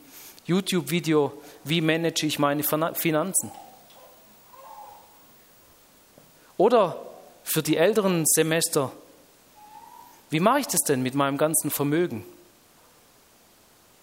YouTube-Video, 0.46 1.30
wie 1.64 1.82
manage 1.82 2.24
ich 2.24 2.38
meine 2.38 2.62
Finanzen. 2.62 3.52
Oder 6.56 7.11
für 7.44 7.62
die 7.62 7.76
älteren 7.76 8.24
Semester, 8.26 8.92
wie 10.30 10.40
mache 10.40 10.60
ich 10.60 10.66
das 10.66 10.80
denn 10.80 11.02
mit 11.02 11.14
meinem 11.14 11.36
ganzen 11.36 11.70
Vermögen? 11.70 12.24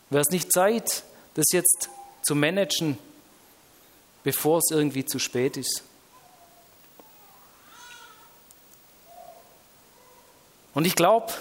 Wäre 0.10 0.22
es 0.22 0.30
nicht 0.30 0.52
Zeit, 0.52 1.04
das 1.34 1.46
jetzt 1.52 1.90
zu 2.22 2.36
managen, 2.36 2.98
bevor 4.24 4.60
es 4.60 4.72
irgendwie 4.72 5.06
zu 5.06 5.20
spät 5.20 5.58
ist? 5.58 5.84
Und 10.74 10.86
ich 10.86 10.96
glaube, 10.96 11.34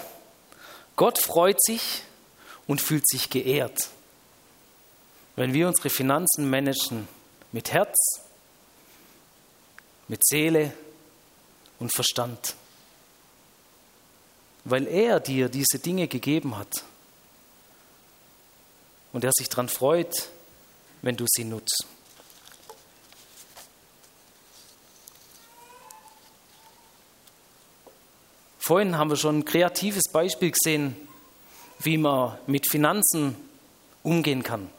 Gott 0.95 1.19
freut 1.19 1.63
sich 1.63 2.01
und 2.67 2.81
fühlt 2.81 3.07
sich 3.07 3.29
geehrt, 3.29 3.89
wenn 5.35 5.53
wir 5.53 5.67
unsere 5.67 5.89
Finanzen 5.89 6.49
managen 6.49 7.07
mit 7.51 7.71
Herz, 7.71 7.95
mit 10.07 10.25
Seele 10.25 10.73
und 11.79 11.93
Verstand. 11.93 12.55
Weil 14.65 14.87
er 14.87 15.19
dir 15.19 15.49
diese 15.49 15.79
Dinge 15.79 16.07
gegeben 16.07 16.57
hat 16.57 16.83
und 19.13 19.23
er 19.23 19.31
sich 19.33 19.49
daran 19.49 19.69
freut, 19.69 20.29
wenn 21.01 21.15
du 21.15 21.25
sie 21.27 21.45
nutzt. 21.45 21.85
Vorhin 28.69 28.97
haben 28.97 29.09
wir 29.09 29.17
schon 29.17 29.39
ein 29.39 29.45
kreatives 29.45 30.03
Beispiel 30.11 30.51
gesehen, 30.51 30.95
wie 31.79 31.97
man 31.97 32.37
mit 32.45 32.69
Finanzen 32.69 33.35
umgehen 34.03 34.43
kann. 34.43 34.69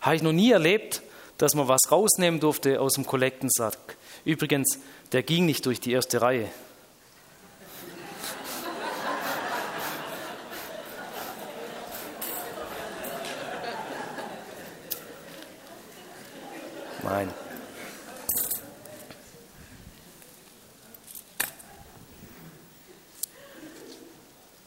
Habe 0.00 0.14
ich 0.14 0.22
noch 0.22 0.32
nie 0.32 0.52
erlebt, 0.52 1.02
dass 1.38 1.54
man 1.54 1.68
was 1.68 1.90
rausnehmen 1.90 2.40
durfte 2.40 2.80
aus 2.80 2.94
dem 2.94 3.06
Kollektensack. 3.06 3.96
Übrigens, 4.24 4.78
der 5.12 5.22
ging 5.22 5.46
nicht 5.46 5.64
durch 5.64 5.80
die 5.80 5.92
erste 5.92 6.20
Reihe. 6.20 6.48
Nein. 17.02 17.32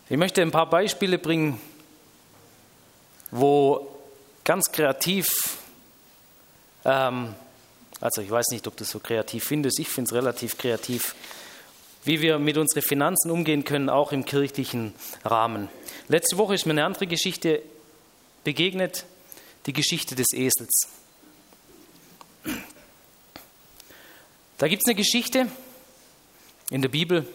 Ich 0.09 0.17
möchte 0.17 0.41
ein 0.41 0.51
paar 0.51 0.69
Beispiele 0.69 1.17
bringen, 1.17 1.61
wo 3.29 3.87
ganz 4.43 4.71
kreativ, 4.71 5.27
ähm, 6.85 7.35
also 7.99 8.21
ich 8.21 8.31
weiß 8.31 8.47
nicht, 8.51 8.67
ob 8.67 8.75
du 8.77 8.83
es 8.83 8.89
so 8.89 8.99
kreativ 8.99 9.43
findest, 9.43 9.79
ich 9.79 9.87
finde 9.87 10.09
es 10.09 10.13
relativ 10.13 10.57
kreativ, 10.57 11.15
wie 12.03 12.21
wir 12.21 12.39
mit 12.39 12.57
unseren 12.57 12.81
Finanzen 12.81 13.29
umgehen 13.29 13.63
können, 13.63 13.89
auch 13.89 14.11
im 14.11 14.25
kirchlichen 14.25 14.93
Rahmen. 15.23 15.69
Letzte 16.07 16.37
Woche 16.37 16.55
ist 16.55 16.65
mir 16.65 16.71
eine 16.71 16.85
andere 16.85 17.05
Geschichte 17.05 17.61
begegnet, 18.43 19.05
die 19.67 19.73
Geschichte 19.73 20.15
des 20.15 20.33
Esels. 20.33 20.87
Da 24.57 24.67
gibt 24.67 24.81
es 24.83 24.89
eine 24.89 24.95
Geschichte 24.95 25.47
in 26.69 26.81
der 26.81 26.89
Bibel, 26.89 27.25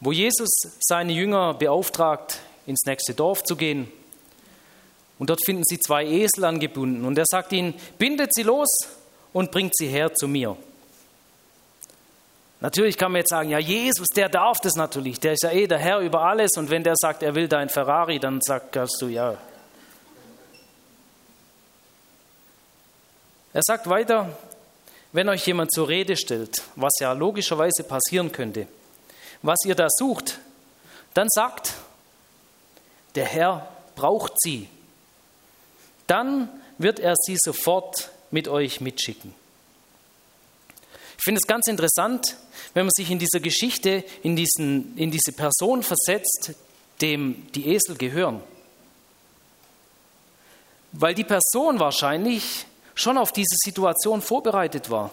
wo 0.00 0.12
Jesus 0.12 0.50
seine 0.80 1.12
Jünger 1.12 1.54
beauftragt, 1.54 2.40
ins 2.66 2.84
nächste 2.86 3.14
Dorf 3.14 3.42
zu 3.42 3.56
gehen. 3.56 3.90
Und 5.18 5.30
dort 5.30 5.44
finden 5.44 5.64
sie 5.64 5.78
zwei 5.78 6.04
Esel 6.04 6.44
angebunden. 6.44 7.04
Und 7.04 7.18
er 7.18 7.24
sagt 7.26 7.52
ihnen, 7.52 7.74
bindet 7.98 8.34
sie 8.34 8.44
los 8.44 8.68
und 9.32 9.50
bringt 9.50 9.76
sie 9.76 9.88
her 9.88 10.14
zu 10.14 10.28
mir. 10.28 10.56
Natürlich 12.60 12.96
kann 12.96 13.12
man 13.12 13.20
jetzt 13.20 13.30
sagen, 13.30 13.50
ja, 13.50 13.58
Jesus, 13.58 14.08
der 14.08 14.28
darf 14.28 14.60
das 14.60 14.74
natürlich. 14.74 15.20
Der 15.20 15.32
ist 15.32 15.44
ja 15.44 15.50
eh 15.50 15.66
der 15.66 15.78
Herr 15.78 16.00
über 16.00 16.22
alles. 16.22 16.52
Und 16.56 16.70
wenn 16.70 16.82
der 16.82 16.94
sagt, 16.96 17.22
er 17.22 17.34
will 17.34 17.48
dein 17.48 17.68
Ferrari, 17.68 18.18
dann 18.18 18.40
sagst 18.40 19.00
du 19.00 19.06
ja. 19.06 19.36
Er 23.52 23.62
sagt 23.64 23.88
weiter, 23.88 24.36
wenn 25.12 25.28
euch 25.28 25.46
jemand 25.46 25.72
zur 25.72 25.88
Rede 25.88 26.16
stellt, 26.16 26.62
was 26.76 26.92
ja 27.00 27.12
logischerweise 27.12 27.82
passieren 27.82 28.30
könnte, 28.30 28.66
was 29.42 29.58
ihr 29.64 29.74
da 29.74 29.86
sucht, 29.88 30.38
dann 31.14 31.28
sagt, 31.28 31.74
der 33.14 33.24
Herr 33.24 33.68
braucht 33.94 34.34
sie. 34.36 34.68
Dann 36.08 36.48
wird 36.78 36.98
er 36.98 37.14
sie 37.16 37.36
sofort 37.38 38.10
mit 38.32 38.48
euch 38.48 38.80
mitschicken. 38.80 39.32
Ich 41.16 41.24
finde 41.24 41.40
es 41.42 41.46
ganz 41.46 41.66
interessant, 41.68 42.36
wenn 42.74 42.86
man 42.86 42.92
sich 42.94 43.10
in 43.10 43.18
dieser 43.18 43.40
Geschichte 43.40 44.04
in, 44.22 44.36
diesen, 44.36 44.96
in 44.96 45.10
diese 45.10 45.32
Person 45.32 45.82
versetzt, 45.82 46.54
dem 47.00 47.46
die 47.52 47.68
Esel 47.68 47.96
gehören. 47.96 48.40
Weil 50.92 51.14
die 51.14 51.24
Person 51.24 51.78
wahrscheinlich 51.78 52.66
schon 52.94 53.18
auf 53.18 53.32
diese 53.32 53.56
Situation 53.64 54.22
vorbereitet 54.22 54.90
war. 54.90 55.10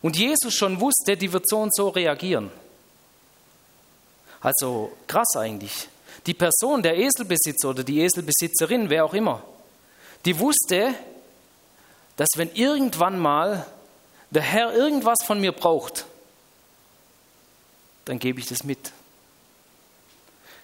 Und 0.00 0.16
Jesus 0.16 0.54
schon 0.54 0.80
wusste, 0.80 1.16
die 1.16 1.32
wird 1.32 1.48
so 1.48 1.58
und 1.60 1.74
so 1.74 1.88
reagieren. 1.88 2.50
Also 4.40 4.92
krass 5.06 5.36
eigentlich. 5.36 5.88
Die 6.26 6.34
Person, 6.34 6.82
der 6.82 6.96
Eselbesitzer 6.96 7.70
oder 7.70 7.82
die 7.82 8.00
Eselbesitzerin, 8.00 8.88
wer 8.90 9.04
auch 9.04 9.14
immer, 9.14 9.42
die 10.24 10.38
wusste, 10.38 10.94
dass 12.16 12.28
wenn 12.36 12.52
irgendwann 12.54 13.18
mal 13.18 13.66
der 14.30 14.42
Herr 14.42 14.72
irgendwas 14.72 15.18
von 15.24 15.40
mir 15.40 15.52
braucht, 15.52 16.06
dann 18.04 18.18
gebe 18.18 18.40
ich 18.40 18.46
das 18.46 18.64
mit. 18.64 18.92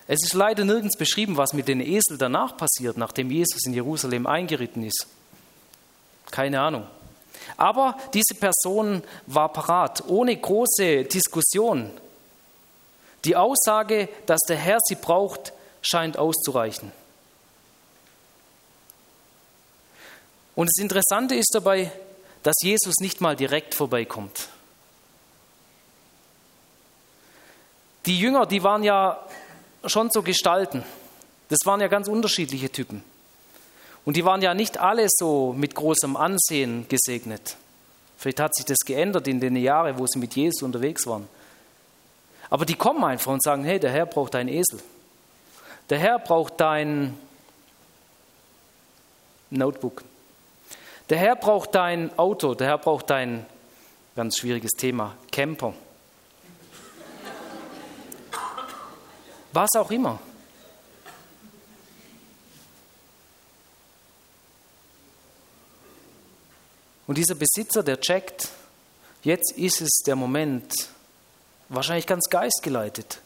Es 0.07 0.23
ist 0.23 0.35
leider 0.35 0.64
nirgends 0.64 0.97
beschrieben, 0.99 1.37
was 1.37 1.55
mit 1.55 1.69
den 1.69 1.81
Esel 1.81 2.19
danach 2.19 2.57
passiert, 2.57 2.99
nachdem 2.99 3.31
Jesus 3.31 3.64
in 3.64 3.73
Jerusalem 3.73 4.27
eingeritten 4.27 4.83
ist. 4.83 5.07
Keine 6.31 6.61
Ahnung. 6.61 6.87
Aber 7.57 7.99
diese 8.12 8.35
Person 8.38 9.03
war 9.27 9.53
parat, 9.53 10.05
ohne 10.09 10.37
große 10.37 11.05
Diskussion 11.05 11.90
die 13.25 13.37
Aussage, 13.37 14.09
dass 14.27 14.40
der 14.49 14.57
Herr 14.57 14.79
sie 14.85 14.97
braucht, 14.97 15.53
scheint 15.81 16.19
auszureichen. 16.19 16.93
Und 20.55 20.69
das 20.69 20.83
Interessante 20.83 21.35
ist 21.35 21.51
dabei, 21.55 21.90
dass 22.43 22.55
Jesus 22.62 22.95
nicht 23.01 23.21
mal 23.21 23.35
direkt 23.37 23.75
vorbeikommt. 23.75 24.49
Die 28.07 28.19
Jünger, 28.19 28.47
die 28.47 28.62
waren 28.62 28.83
ja 28.83 29.19
schon 29.87 30.11
so 30.11 30.23
Gestalten. 30.23 30.85
Das 31.49 31.59
waren 31.64 31.81
ja 31.81 31.88
ganz 31.88 32.09
unterschiedliche 32.09 32.71
Typen. 32.71 33.03
Und 34.05 34.17
die 34.17 34.25
waren 34.25 34.43
ja 34.43 34.55
nicht 34.55 34.79
alle 34.79 35.07
so 35.09 35.55
mit 35.57 35.75
großem 35.75 36.17
Ansehen 36.17 36.87
gesegnet. 36.88 37.57
Vielleicht 38.19 38.40
hat 38.40 38.55
sich 38.55 38.67
das 38.67 38.79
geändert 38.85 39.27
in 39.27 39.40
den 39.40 39.57
Jahren, 39.57 39.99
wo 39.99 40.07
sie 40.07 40.19
mit 40.19 40.35
Jesus 40.35 40.62
unterwegs 40.62 41.07
waren. 41.07 41.29
Aber 42.51 42.67
die 42.67 42.75
kommen 42.75 43.03
einfach 43.03 43.33
und 43.33 43.43
sagen, 43.43 43.64
hey, 43.64 43.81
der 43.81 43.90
Herr 43.90 44.07
braucht 44.07 44.35
einen 44.35 44.51
Esel. 44.51 44.81
Der 45.88 45.99
Herr 45.99 46.19
braucht 46.19 46.61
dein 46.61 47.19
Notebook. 49.51 50.05
Der 51.11 51.19
Herr 51.19 51.37
braucht 51.37 51.75
dein 51.75 52.17
Auto. 52.19 52.55
Der 52.55 52.69
Herr 52.69 52.79
braucht 52.79 53.11
dein, 53.11 53.45
ganz 54.17 54.38
schwieriges 54.38 54.73
Thema, 54.73 55.14
Camper. 55.31 55.75
Was 59.53 59.71
auch 59.77 59.90
immer. 59.90 60.19
Und 67.07 67.19
dieser 67.19 67.35
Besitzer, 67.35 67.83
der 67.83 68.01
checkt, 68.01 68.49
jetzt 69.23 69.53
ist 69.53 69.83
es 69.83 70.03
der 70.07 70.17
Moment, 70.17 70.73
wahrscheinlich 71.69 72.07
ganz 72.07 72.31
geistgeleitet, 72.31 73.21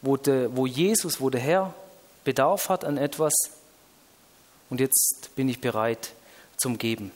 wo, 0.00 0.16
de, 0.16 0.48
wo 0.52 0.66
Jesus, 0.66 1.20
wo 1.20 1.28
der 1.28 1.42
Herr 1.42 1.74
Bedarf 2.24 2.70
hat 2.70 2.84
an 2.84 2.96
etwas 2.96 3.34
und 4.70 4.80
jetzt 4.80 5.30
bin 5.36 5.48
ich 5.48 5.60
bereit 5.60 6.12
zum 6.58 6.78
Geben. 6.78 7.10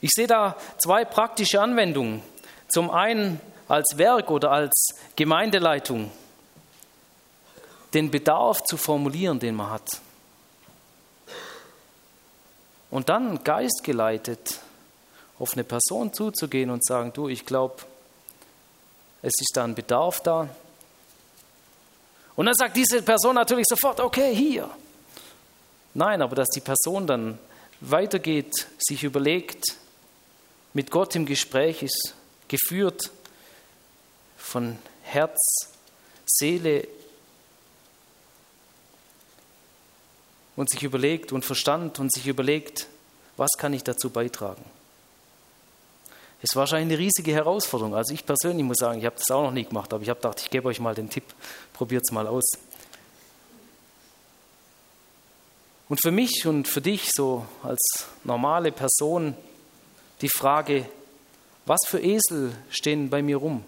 Ich 0.00 0.10
sehe 0.14 0.26
da 0.26 0.56
zwei 0.78 1.04
praktische 1.04 1.60
Anwendungen. 1.60 2.22
Zum 2.68 2.90
einen 2.90 3.40
als 3.68 3.96
Werk 3.96 4.30
oder 4.30 4.50
als 4.50 4.88
Gemeindeleitung 5.16 6.10
den 7.94 8.10
Bedarf 8.10 8.62
zu 8.64 8.76
formulieren, 8.76 9.38
den 9.38 9.54
man 9.54 9.70
hat. 9.70 10.00
Und 12.90 13.08
dann 13.08 13.42
geistgeleitet 13.42 14.60
auf 15.38 15.54
eine 15.54 15.64
Person 15.64 16.12
zuzugehen 16.12 16.70
und 16.70 16.84
sagen, 16.84 17.12
du, 17.12 17.28
ich 17.28 17.44
glaube, 17.46 17.76
es 19.22 19.32
ist 19.40 19.52
da 19.54 19.64
ein 19.64 19.74
Bedarf 19.74 20.20
da. 20.20 20.48
Und 22.36 22.46
dann 22.46 22.54
sagt 22.54 22.76
diese 22.76 23.02
Person 23.02 23.36
natürlich 23.36 23.66
sofort, 23.68 24.00
okay, 24.00 24.34
hier. 24.34 24.68
Nein, 25.94 26.20
aber 26.20 26.36
dass 26.36 26.48
die 26.48 26.60
Person 26.60 27.06
dann 27.06 27.38
weitergeht, 27.90 28.66
sich 28.78 29.04
überlegt, 29.04 29.64
mit 30.72 30.90
Gott 30.90 31.14
im 31.14 31.26
Gespräch 31.26 31.82
ist, 31.82 32.14
geführt 32.48 33.10
von 34.36 34.78
Herz, 35.02 35.38
Seele 36.26 36.86
und 40.56 40.70
sich 40.70 40.82
überlegt 40.82 41.32
und 41.32 41.44
Verstand 41.44 41.98
und 41.98 42.12
sich 42.12 42.26
überlegt, 42.26 42.86
was 43.36 43.50
kann 43.58 43.72
ich 43.72 43.82
dazu 43.82 44.10
beitragen. 44.10 44.64
Es 46.42 46.54
war 46.54 46.60
wahrscheinlich 46.60 46.98
eine 46.98 47.06
riesige 47.06 47.32
Herausforderung. 47.32 47.94
Also 47.94 48.12
ich 48.12 48.26
persönlich 48.26 48.64
muss 48.64 48.76
sagen, 48.78 48.98
ich 48.98 49.06
habe 49.06 49.16
das 49.16 49.30
auch 49.30 49.44
noch 49.44 49.50
nie 49.50 49.64
gemacht, 49.64 49.92
aber 49.92 50.02
ich 50.02 50.10
habe 50.10 50.20
gedacht, 50.20 50.40
ich 50.40 50.50
gebe 50.50 50.68
euch 50.68 50.78
mal 50.78 50.94
den 50.94 51.08
Tipp, 51.08 51.24
probiert 51.72 52.02
es 52.06 52.12
mal 52.12 52.26
aus. 52.26 52.44
Und 55.88 56.00
für 56.00 56.10
mich 56.10 56.46
und 56.46 56.66
für 56.66 56.80
dich 56.80 57.10
so 57.14 57.46
als 57.62 58.06
normale 58.24 58.72
Person 58.72 59.36
die 60.20 60.28
Frage, 60.28 60.86
was 61.66 61.80
für 61.86 62.00
Esel 62.00 62.56
stehen 62.70 63.10
bei 63.10 63.22
mir 63.22 63.36
rum? 63.36 63.64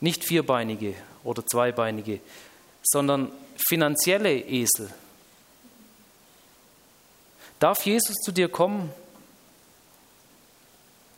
Nicht 0.00 0.24
vierbeinige 0.24 0.94
oder 1.24 1.44
zweibeinige, 1.44 2.20
sondern 2.82 3.30
finanzielle 3.56 4.34
Esel. 4.34 4.92
Darf 7.58 7.84
Jesus 7.84 8.16
zu 8.16 8.32
dir 8.32 8.48
kommen 8.48 8.90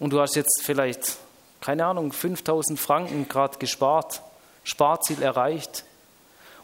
und 0.01 0.11
du 0.11 0.21
hast 0.21 0.35
jetzt 0.35 0.63
vielleicht, 0.65 1.19
keine 1.61 1.87
Ahnung, 1.87 2.13
5000 2.13 2.81
Franken 2.81 3.29
gerade 3.29 3.59
gespart, 3.59 4.21
Sparziel 4.65 5.23
erreicht. 5.23 5.85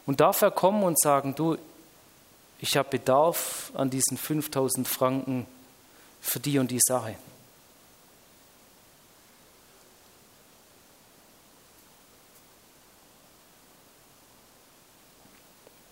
Und 0.07 0.21
darf 0.21 0.43
er 0.43 0.51
kommen 0.51 0.83
und 0.83 0.99
sagen, 1.01 1.35
du, 1.37 1.57
ich 2.61 2.77
habe 2.77 2.89
Bedarf 2.91 3.71
an 3.75 3.91
diesen 3.91 4.17
5000 4.17 4.87
Franken 4.87 5.47
für 6.21 6.41
die 6.41 6.59
und 6.59 6.71
die 6.71 6.81
Sache. 6.83 7.17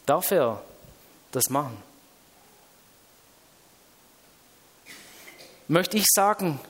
Darf 0.05 0.31
er 0.31 0.63
das 1.33 1.49
machen? 1.51 1.83
Möchte 5.69 5.97
ich 5.97 6.07
sagen, 6.15 6.61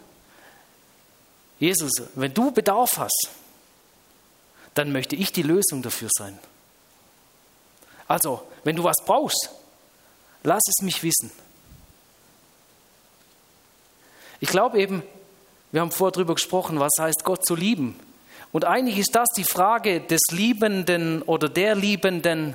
Jesus, 1.58 1.92
wenn 2.14 2.32
du 2.32 2.50
Bedarf 2.50 2.98
hast, 2.98 3.28
dann 4.74 4.92
möchte 4.92 5.16
ich 5.16 5.32
die 5.32 5.42
Lösung 5.42 5.82
dafür 5.82 6.08
sein. 6.12 6.38
Also, 8.08 8.46
wenn 8.64 8.76
du 8.76 8.84
was 8.84 8.96
brauchst, 9.04 9.50
lass 10.46 10.62
es 10.68 10.82
mich 10.82 11.02
wissen. 11.02 11.30
Ich 14.38 14.48
glaube 14.48 14.78
eben, 14.78 15.02
wir 15.72 15.80
haben 15.80 15.90
vorher 15.90 16.12
darüber 16.12 16.34
gesprochen, 16.34 16.78
was 16.78 16.92
heißt 16.98 17.24
Gott 17.24 17.44
zu 17.44 17.56
lieben. 17.56 17.98
Und 18.52 18.64
eigentlich 18.64 18.98
ist 18.98 19.14
das 19.14 19.28
die 19.36 19.44
Frage 19.44 20.00
des 20.00 20.20
Liebenden 20.30 21.22
oder 21.22 21.48
der 21.48 21.74
Liebenden. 21.74 22.54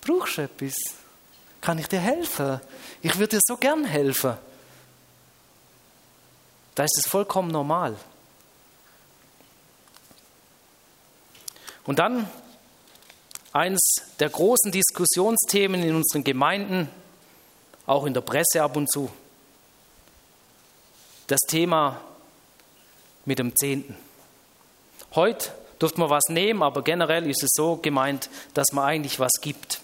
Brauchst 0.00 0.38
etwas? 0.38 0.74
Kann 1.60 1.78
ich 1.78 1.86
dir 1.86 2.00
helfen? 2.00 2.60
Ich 3.02 3.16
würde 3.18 3.36
dir 3.36 3.40
so 3.42 3.56
gern 3.56 3.84
helfen. 3.84 4.34
Da 6.74 6.82
ist 6.82 6.98
es 6.98 7.06
vollkommen 7.06 7.52
normal. 7.52 7.96
Und 11.84 12.00
dann 12.00 12.28
eines 13.54 13.80
der 14.18 14.28
großen 14.28 14.72
Diskussionsthemen 14.72 15.82
in 15.82 15.94
unseren 15.94 16.24
Gemeinden, 16.24 16.90
auch 17.86 18.04
in 18.04 18.12
der 18.12 18.20
Presse 18.20 18.62
ab 18.62 18.76
und 18.76 18.90
zu, 18.90 19.08
das 21.28 21.38
Thema 21.46 22.00
mit 23.24 23.38
dem 23.38 23.54
Zehnten. 23.56 23.96
Heute 25.14 25.52
durfte 25.78 26.00
man 26.00 26.10
was 26.10 26.24
nehmen, 26.28 26.64
aber 26.64 26.82
generell 26.82 27.30
ist 27.30 27.44
es 27.44 27.50
so 27.54 27.76
gemeint, 27.76 28.28
dass 28.54 28.72
man 28.72 28.84
eigentlich 28.84 29.20
was 29.20 29.32
gibt. 29.40 29.80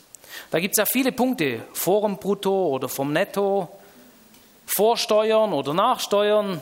Da 0.50 0.58
gibt 0.58 0.76
es 0.76 0.78
ja 0.78 0.84
viele 0.84 1.12
Punkte, 1.12 1.62
vor 1.72 2.02
dem 2.02 2.16
Brutto 2.16 2.68
oder 2.68 2.88
vom 2.88 3.12
Netto, 3.12 3.68
Vorsteuern 4.66 5.52
oder 5.52 5.74
Nachsteuern, 5.74 6.60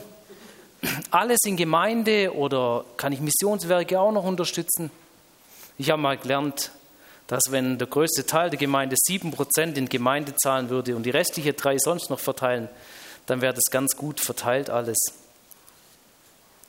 alles 1.09 1.39
in 1.45 1.57
Gemeinde 1.57 2.35
oder 2.35 2.85
kann 2.97 3.13
ich 3.13 3.19
Missionswerke 3.19 3.99
auch 3.99 4.11
noch 4.11 4.25
unterstützen? 4.25 4.91
Ich 5.79 5.89
habe 5.89 6.01
mal 6.01 6.17
gelernt, 6.17 6.71
dass 7.29 7.43
wenn 7.51 7.77
der 7.77 7.87
größte 7.87 8.25
Teil 8.25 8.49
der 8.49 8.57
Gemeinde 8.57 8.95
7% 8.95 9.75
in 9.75 9.87
Gemeinde 9.87 10.35
zahlen 10.35 10.69
würde 10.69 10.95
und 10.95 11.03
die 11.03 11.11
restlichen 11.11 11.55
drei 11.55 11.77
sonst 11.77 12.09
noch 12.09 12.19
verteilen, 12.19 12.67
dann 13.27 13.41
wäre 13.41 13.53
das 13.53 13.65
ganz 13.71 13.95
gut 13.95 14.19
verteilt 14.19 14.71
alles. 14.71 14.97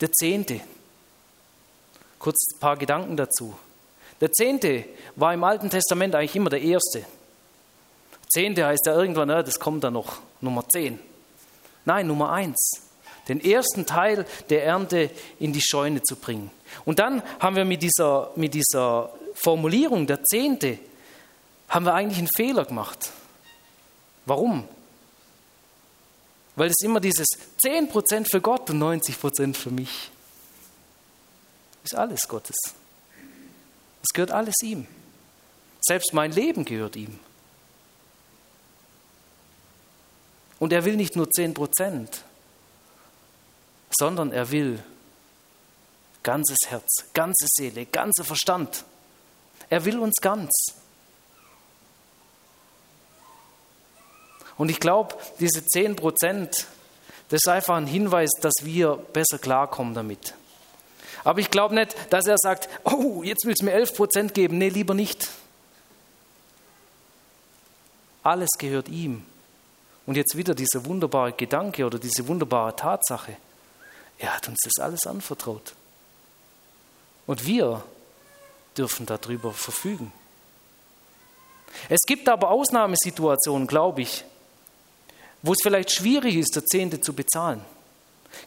Der 0.03 0.13
Zehnte. 0.13 0.61
Kurz 2.19 2.53
ein 2.53 2.61
paar 2.61 2.77
Gedanken 2.77 3.17
dazu. 3.17 3.59
Der 4.21 4.31
Zehnte 4.33 4.85
war 5.17 5.33
im 5.33 5.43
Alten 5.43 5.71
Testament 5.71 6.15
eigentlich 6.15 6.37
immer 6.37 6.51
der 6.51 6.61
Erste. 6.61 7.07
Zehnte 8.29 8.67
heißt 8.67 8.85
ja 8.85 8.95
irgendwann, 8.95 9.29
das 9.29 9.59
kommt 9.59 9.83
dann 9.83 9.95
noch, 9.95 10.19
Nummer 10.43 10.69
10. 10.69 11.01
Nein, 11.87 12.07
Nummer 12.07 12.33
1 12.33 12.91
den 13.31 13.43
ersten 13.45 13.87
Teil 13.87 14.27
der 14.49 14.65
Ernte 14.65 15.09
in 15.39 15.53
die 15.53 15.61
Scheune 15.61 16.03
zu 16.03 16.17
bringen. 16.17 16.51
Und 16.85 16.99
dann 16.99 17.23
haben 17.39 17.55
wir 17.55 17.65
mit 17.65 17.81
dieser, 17.81 18.31
mit 18.35 18.55
dieser 18.55 19.13
Formulierung 19.43 20.07
der 20.07 20.23
Zehnte, 20.25 20.79
haben 21.69 21.85
wir 21.87 21.95
eigentlich 21.95 22.19
einen 22.19 22.29
Fehler 22.37 22.65
gemacht. 22.65 23.11
Warum? 24.27 24.69
Weil 26.57 26.71
es 26.71 26.85
immer 26.85 27.01
dieses 27.01 27.27
10% 27.65 28.29
für 28.31 28.41
Gott 28.41 28.69
und 28.71 28.81
90% 28.83 29.55
für 29.55 29.71
mich. 29.71 30.11
ist 31.85 31.95
alles 31.95 32.27
Gottes. 32.29 32.57
Es 34.03 34.13
gehört 34.13 34.31
alles 34.31 34.57
ihm. 34.63 34.87
Selbst 35.81 36.13
mein 36.13 36.33
Leben 36.33 36.65
gehört 36.65 36.97
ihm. 36.97 37.19
Und 40.59 40.73
er 40.73 40.85
will 40.85 40.97
nicht 40.97 41.17
nur 41.17 41.31
10 41.31 41.55
Prozent 41.55 42.25
sondern 44.01 44.33
er 44.33 44.51
will 44.51 44.83
ganzes 46.23 46.59
Herz, 46.69 47.05
ganze 47.13 47.47
Seele, 47.49 47.87
ganzer 47.87 48.25
Verstand. 48.25 48.85
Er 49.71 49.85
will 49.85 49.99
uns 50.01 50.17
ganz. 50.21 50.51
Und 54.59 54.71
ich 54.71 54.81
glaube, 54.81 55.17
diese 55.39 55.65
10 55.65 55.97
Prozent, 55.97 56.67
das 57.31 57.41
ist 57.45 57.49
einfach 57.49 57.77
ein 57.77 57.87
Hinweis, 57.87 58.29
dass 58.43 58.53
wir 58.61 58.97
besser 58.97 59.39
klarkommen 59.39 59.95
damit. 59.95 60.35
Aber 61.25 61.39
ich 61.39 61.51
glaube 61.51 61.75
nicht, 61.75 61.95
dass 62.11 62.27
er 62.27 62.37
sagt, 62.37 62.69
oh, 62.85 63.23
jetzt 63.23 63.47
willst 63.47 63.63
du 63.63 63.67
mir 63.67 63.73
11 63.73 63.95
Prozent 63.95 64.35
geben. 64.35 64.59
Nee, 64.59 64.69
lieber 64.69 64.93
nicht. 64.93 65.31
Alles 68.23 68.51
gehört 68.59 68.89
ihm. 68.89 69.25
Und 70.05 70.17
jetzt 70.17 70.37
wieder 70.37 70.55
dieser 70.55 70.85
wunderbare 70.85 71.33
Gedanke 71.33 71.87
oder 71.87 71.99
diese 71.99 72.27
wunderbare 72.27 72.75
Tatsache. 72.75 73.37
Er 74.19 74.37
hat 74.37 74.49
uns 74.49 74.59
das 74.65 74.85
alles 74.85 75.07
anvertraut. 75.07 75.75
Und 77.27 77.47
wir 77.47 77.83
dürfen 78.77 79.07
darüber 79.07 79.53
verfügen. 79.53 80.13
Es 81.89 82.01
gibt 82.07 82.29
aber 82.29 82.51
Ausnahmesituationen, 82.51 83.67
glaube 83.67 84.03
ich, 84.03 84.25
wo 85.43 85.53
es 85.53 85.59
vielleicht 85.63 85.91
schwierig 85.91 86.37
ist, 86.37 86.57
der 86.57 86.65
Zehnte 86.65 87.01
zu 87.01 87.13
bezahlen. 87.13 87.65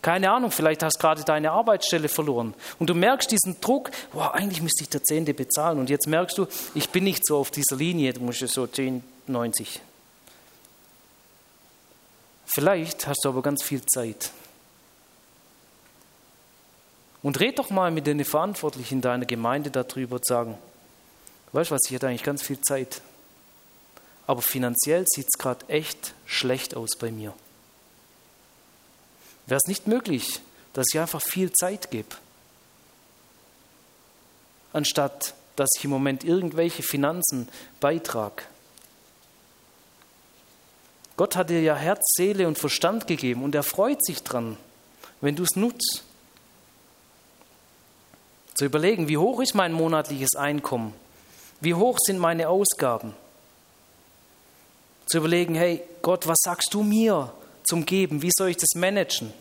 Keine 0.02 0.32
Ahnung, 0.32 0.52
vielleicht 0.52 0.82
hast 0.84 0.98
du 0.98 1.02
gerade 1.02 1.24
deine 1.24 1.52
Arbeitsstelle 1.52 2.08
verloren 2.08 2.54
und 2.80 2.90
du 2.90 2.94
merkst 2.94 3.32
diesen 3.32 3.60
Druck, 3.60 3.92
wow, 4.14 4.32
eigentlich 4.32 4.62
müsste 4.62 4.84
ich 4.84 4.90
der 4.90 5.04
Zehnte 5.04 5.34
bezahlen 5.34 5.80
und 5.80 5.90
jetzt 5.90 6.08
merkst 6.08 6.38
du, 6.38 6.48
ich 6.74 6.90
bin 6.90 7.04
nicht 7.04 7.26
so 7.26 7.38
auf 7.38 7.52
dieser 7.52 7.76
Linie, 7.76 8.14
du 8.14 8.22
musst 8.22 8.48
so 8.48 8.66
10, 8.66 9.04
90. 9.28 9.82
Vielleicht 12.46 13.08
hast 13.08 13.26
du 13.26 13.30
aber 13.30 13.42
ganz 13.42 13.64
viel 13.64 13.86
Zeit. 13.86 14.32
Und 17.24 17.40
red 17.40 17.58
doch 17.58 17.70
mal 17.70 17.90
mit 17.90 18.06
den 18.06 18.24
Verantwortlichen 18.24 18.96
in 18.96 19.02
deiner 19.02 19.26
Gemeinde 19.26 19.72
darüber 19.72 20.18
und 20.18 20.26
sagen, 20.26 20.58
weißt 21.54 21.72
du 21.72 21.76
was, 21.76 21.82
ich 21.86 21.94
hätte 21.94 22.08
eigentlich 22.08 22.24
ganz 22.24 22.44
viel 22.44 22.60
Zeit, 22.62 23.02
aber 24.28 24.42
finanziell 24.42 25.06
sieht 25.08 25.28
es 25.34 25.40
gerade 25.40 25.68
echt 25.70 26.14
schlecht 26.26 26.76
aus 26.76 26.98
bei 27.00 27.12
mir. 27.12 27.34
Wäre 29.48 29.60
es 29.62 29.68
nicht 29.68 29.88
möglich, 29.88 30.42
dass 30.74 30.88
ich 30.94 31.00
einfach 31.00 31.22
viel 31.22 31.52
Zeit 31.54 31.92
gebe, 31.92 32.16
anstatt 34.74 35.34
dass 35.56 35.70
ich 35.78 35.86
im 35.86 35.92
Moment 35.92 36.24
irgendwelche 36.24 36.84
Finanzen 36.84 37.48
beitrage? 37.80 38.44
Gott 41.16 41.36
hat 41.36 41.52
dir 41.52 41.62
ja 41.62 41.76
Herz, 41.76 42.02
Seele 42.18 42.48
und 42.48 42.58
Verstand 42.58 43.08
gegeben 43.08 43.44
und 43.44 43.56
er 43.56 43.64
freut 43.64 44.04
sich 44.04 44.24
dran, 44.24 44.58
wenn 45.22 45.36
du 45.36 45.44
es 45.44 45.56
nutzt. 45.56 46.04
Zu 48.64 48.68
überlegen, 48.68 49.10
wie 49.10 49.18
hoch 49.18 49.42
ist 49.42 49.56
mein 49.56 49.74
monatliches 49.74 50.38
Einkommen? 50.38 50.94
Wie 51.60 51.74
hoch 51.74 51.98
sind 52.00 52.18
meine 52.18 52.48
Ausgaben? 52.48 53.14
Zu 55.06 55.18
überlegen, 55.18 55.54
hey 55.54 55.82
Gott, 56.02 56.30
was 56.30 56.38
sagst 56.42 56.74
du 56.74 56.82
mir 56.82 57.34
zum 57.66 57.86
Geben? 57.86 58.22
Wie 58.22 58.32
soll 58.34 58.52
ich 58.52 58.56
das 58.56 58.74
managen? 58.76 59.34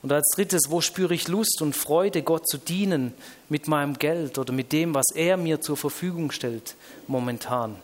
Und 0.00 0.12
als 0.12 0.28
drittes, 0.36 0.66
wo 0.68 0.80
spüre 0.80 1.12
ich 1.12 1.26
Lust 1.26 1.60
und 1.60 1.74
Freude, 1.74 2.22
Gott 2.22 2.46
zu 2.46 2.56
dienen 2.56 3.12
mit 3.48 3.66
meinem 3.66 3.98
Geld 3.98 4.38
oder 4.38 4.52
mit 4.52 4.70
dem, 4.70 4.94
was 4.94 5.06
er 5.12 5.36
mir 5.36 5.60
zur 5.60 5.76
Verfügung 5.76 6.30
stellt 6.30 6.76
momentan? 7.08 7.74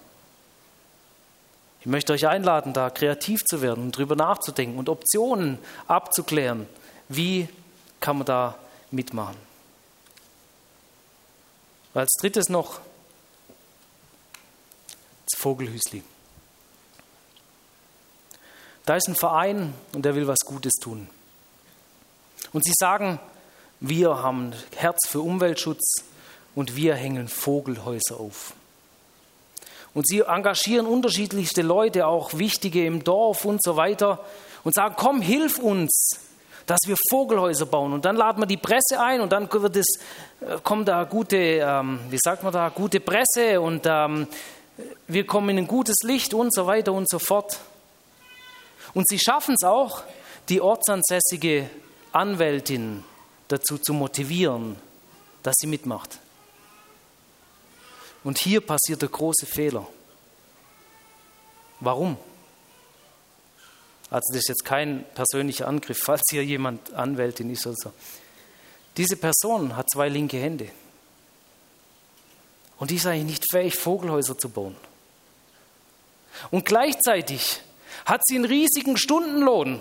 Ich 1.80 1.86
möchte 1.86 2.12
euch 2.12 2.28
einladen, 2.28 2.72
da 2.72 2.88
kreativ 2.88 3.40
zu 3.44 3.62
werden 3.62 3.82
und 3.86 3.96
drüber 3.96 4.14
nachzudenken 4.14 4.78
und 4.78 4.88
Optionen 4.88 5.58
abzuklären. 5.88 6.68
Wie 7.08 7.48
kann 7.98 8.18
man 8.18 8.26
da 8.26 8.56
mitmachen? 8.92 9.50
Als 11.94 12.10
drittes 12.20 12.48
noch 12.48 12.80
das 15.30 15.38
Vogelhüsli. 15.38 16.02
Da 18.84 18.96
ist 18.96 19.08
ein 19.08 19.14
Verein 19.14 19.74
und 19.92 20.04
der 20.04 20.14
will 20.14 20.26
was 20.26 20.40
Gutes 20.44 20.72
tun. 20.80 21.08
Und 22.52 22.64
sie 22.64 22.72
sagen, 22.76 23.20
wir 23.80 24.22
haben 24.22 24.52
Herz 24.76 25.06
für 25.08 25.20
Umweltschutz 25.20 26.04
und 26.54 26.76
wir 26.76 26.94
hängen 26.94 27.28
Vogelhäuser 27.28 28.18
auf. 28.18 28.54
Und 29.94 30.06
sie 30.08 30.20
engagieren 30.20 30.86
unterschiedlichste 30.86 31.62
Leute, 31.62 32.06
auch 32.06 32.38
wichtige 32.38 32.86
im 32.86 33.04
Dorf 33.04 33.44
und 33.44 33.62
so 33.62 33.76
weiter, 33.76 34.24
und 34.64 34.74
sagen, 34.74 34.94
komm, 34.96 35.20
hilf 35.20 35.58
uns, 35.58 36.18
dass 36.66 36.80
wir 36.86 36.96
Vogelhäuser 37.10 37.66
bauen. 37.66 37.92
Und 37.92 38.04
dann 38.04 38.16
laden 38.16 38.40
wir 38.42 38.46
die 38.46 38.56
Presse 38.56 39.00
ein 39.00 39.20
und 39.20 39.32
dann 39.32 39.52
wird 39.52 39.76
es, 39.76 39.86
äh, 40.40 40.58
kommt 40.62 40.88
da 40.88 41.04
gute, 41.04 41.36
ähm, 41.36 42.00
wie 42.10 42.18
sagt 42.22 42.42
man 42.42 42.52
da, 42.52 42.68
gute 42.68 43.00
Presse 43.00 43.60
und 43.60 43.86
ähm, 43.86 44.26
wir 45.06 45.26
kommen 45.26 45.50
in 45.50 45.58
ein 45.58 45.66
gutes 45.66 45.96
Licht 46.04 46.34
und 46.34 46.54
so 46.54 46.66
weiter 46.66 46.92
und 46.92 47.08
so 47.08 47.18
fort. 47.18 47.58
Und 48.94 49.08
sie 49.08 49.18
schaffen 49.18 49.54
es 49.58 49.66
auch, 49.66 50.02
die 50.48 50.60
ortsansässige 50.60 51.68
Anwältin 52.12 53.04
dazu 53.48 53.78
zu 53.78 53.92
motivieren, 53.92 54.76
dass 55.42 55.54
sie 55.58 55.66
mitmacht. 55.66 56.18
Und 58.24 58.38
hier 58.38 58.60
passiert 58.60 59.02
der 59.02 59.08
große 59.08 59.46
Fehler. 59.46 59.86
Warum? 61.80 62.16
Also 64.12 64.34
das 64.34 64.42
ist 64.42 64.48
jetzt 64.48 64.64
kein 64.66 65.06
persönlicher 65.14 65.66
Angriff, 65.66 65.98
falls 66.04 66.22
hier 66.30 66.44
jemand 66.44 66.92
Anwältin 66.92 67.50
ist 67.50 67.66
oder 67.66 67.76
so. 67.76 67.92
Diese 68.98 69.16
Person 69.16 69.74
hat 69.74 69.88
zwei 69.90 70.10
linke 70.10 70.36
Hände. 70.36 70.68
Und 72.78 72.90
die 72.90 72.96
ist 72.96 73.06
eigentlich 73.06 73.24
nicht 73.24 73.44
fähig, 73.50 73.74
Vogelhäuser 73.74 74.36
zu 74.36 74.50
bauen. 74.50 74.76
Und 76.50 76.66
gleichzeitig 76.66 77.60
hat 78.04 78.20
sie 78.24 78.36
einen 78.36 78.44
riesigen 78.44 78.98
Stundenlohn. 78.98 79.80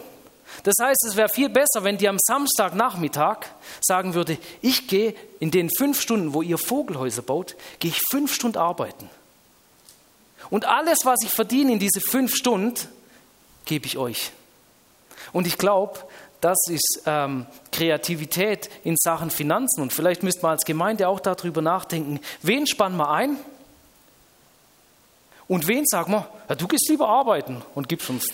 Das 0.63 0.75
heißt, 0.81 1.05
es 1.09 1.15
wäre 1.17 1.27
viel 1.27 1.49
besser, 1.49 1.83
wenn 1.83 1.97
die 1.97 2.07
am 2.07 2.17
Samstagnachmittag 2.19 3.47
sagen 3.81 4.13
würde, 4.13 4.37
ich 4.61 4.87
gehe 4.87 5.13
in 5.39 5.51
den 5.51 5.69
fünf 5.77 5.99
Stunden, 5.99 6.33
wo 6.33 6.41
ihr 6.41 6.57
Vogelhäuser 6.57 7.21
baut, 7.21 7.55
gehe 7.79 7.91
ich 7.91 8.01
fünf 8.09 8.33
Stunden 8.33 8.57
arbeiten. 8.57 9.09
Und 10.49 10.65
alles, 10.65 10.99
was 11.03 11.19
ich 11.23 11.31
verdiene 11.31 11.73
in 11.73 11.79
diese 11.79 12.01
fünf 12.01 12.35
Stunden, 12.35 12.75
gebe 13.65 13.85
ich 13.85 13.97
euch. 13.97 14.31
Und 15.31 15.47
ich 15.47 15.57
glaube, 15.57 15.99
das 16.41 16.57
ist 16.67 17.03
ähm, 17.05 17.45
Kreativität 17.71 18.69
in 18.83 18.95
Sachen 18.97 19.29
Finanzen. 19.29 19.81
Und 19.81 19.93
vielleicht 19.93 20.23
müsste 20.23 20.41
man 20.41 20.53
als 20.53 20.65
Gemeinde 20.65 21.07
auch 21.07 21.19
darüber 21.19 21.61
nachdenken, 21.61 22.19
wen 22.41 22.65
spannen 22.65 22.97
wir 22.97 23.11
ein? 23.11 23.37
Und 25.47 25.67
wen 25.67 25.85
sagen 25.85 26.13
wir, 26.13 26.27
ja, 26.49 26.55
du 26.55 26.67
gehst 26.67 26.89
lieber 26.89 27.07
arbeiten 27.07 27.61
und 27.75 27.87
gibst 27.87 28.09
uns. 28.09 28.27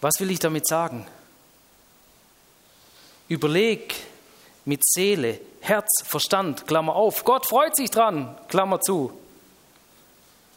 Was 0.00 0.14
will 0.18 0.32
ich 0.32 0.40
damit 0.40 0.66
sagen? 0.66 1.06
Überleg 3.28 3.94
mit 4.64 4.84
Seele, 4.84 5.40
Herz, 5.60 6.02
Verstand, 6.04 6.66
Klammer 6.66 6.94
auf. 6.94 7.24
Gott 7.24 7.46
freut 7.46 7.76
sich 7.76 7.90
dran, 7.90 8.36
Klammer 8.48 8.80
zu, 8.80 9.12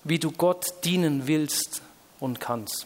wie 0.04 0.20
du 0.20 0.32
Gott 0.32 0.74
dienen 0.84 1.28
willst 1.28 1.82
und 2.20 2.40
kannst. 2.40 2.86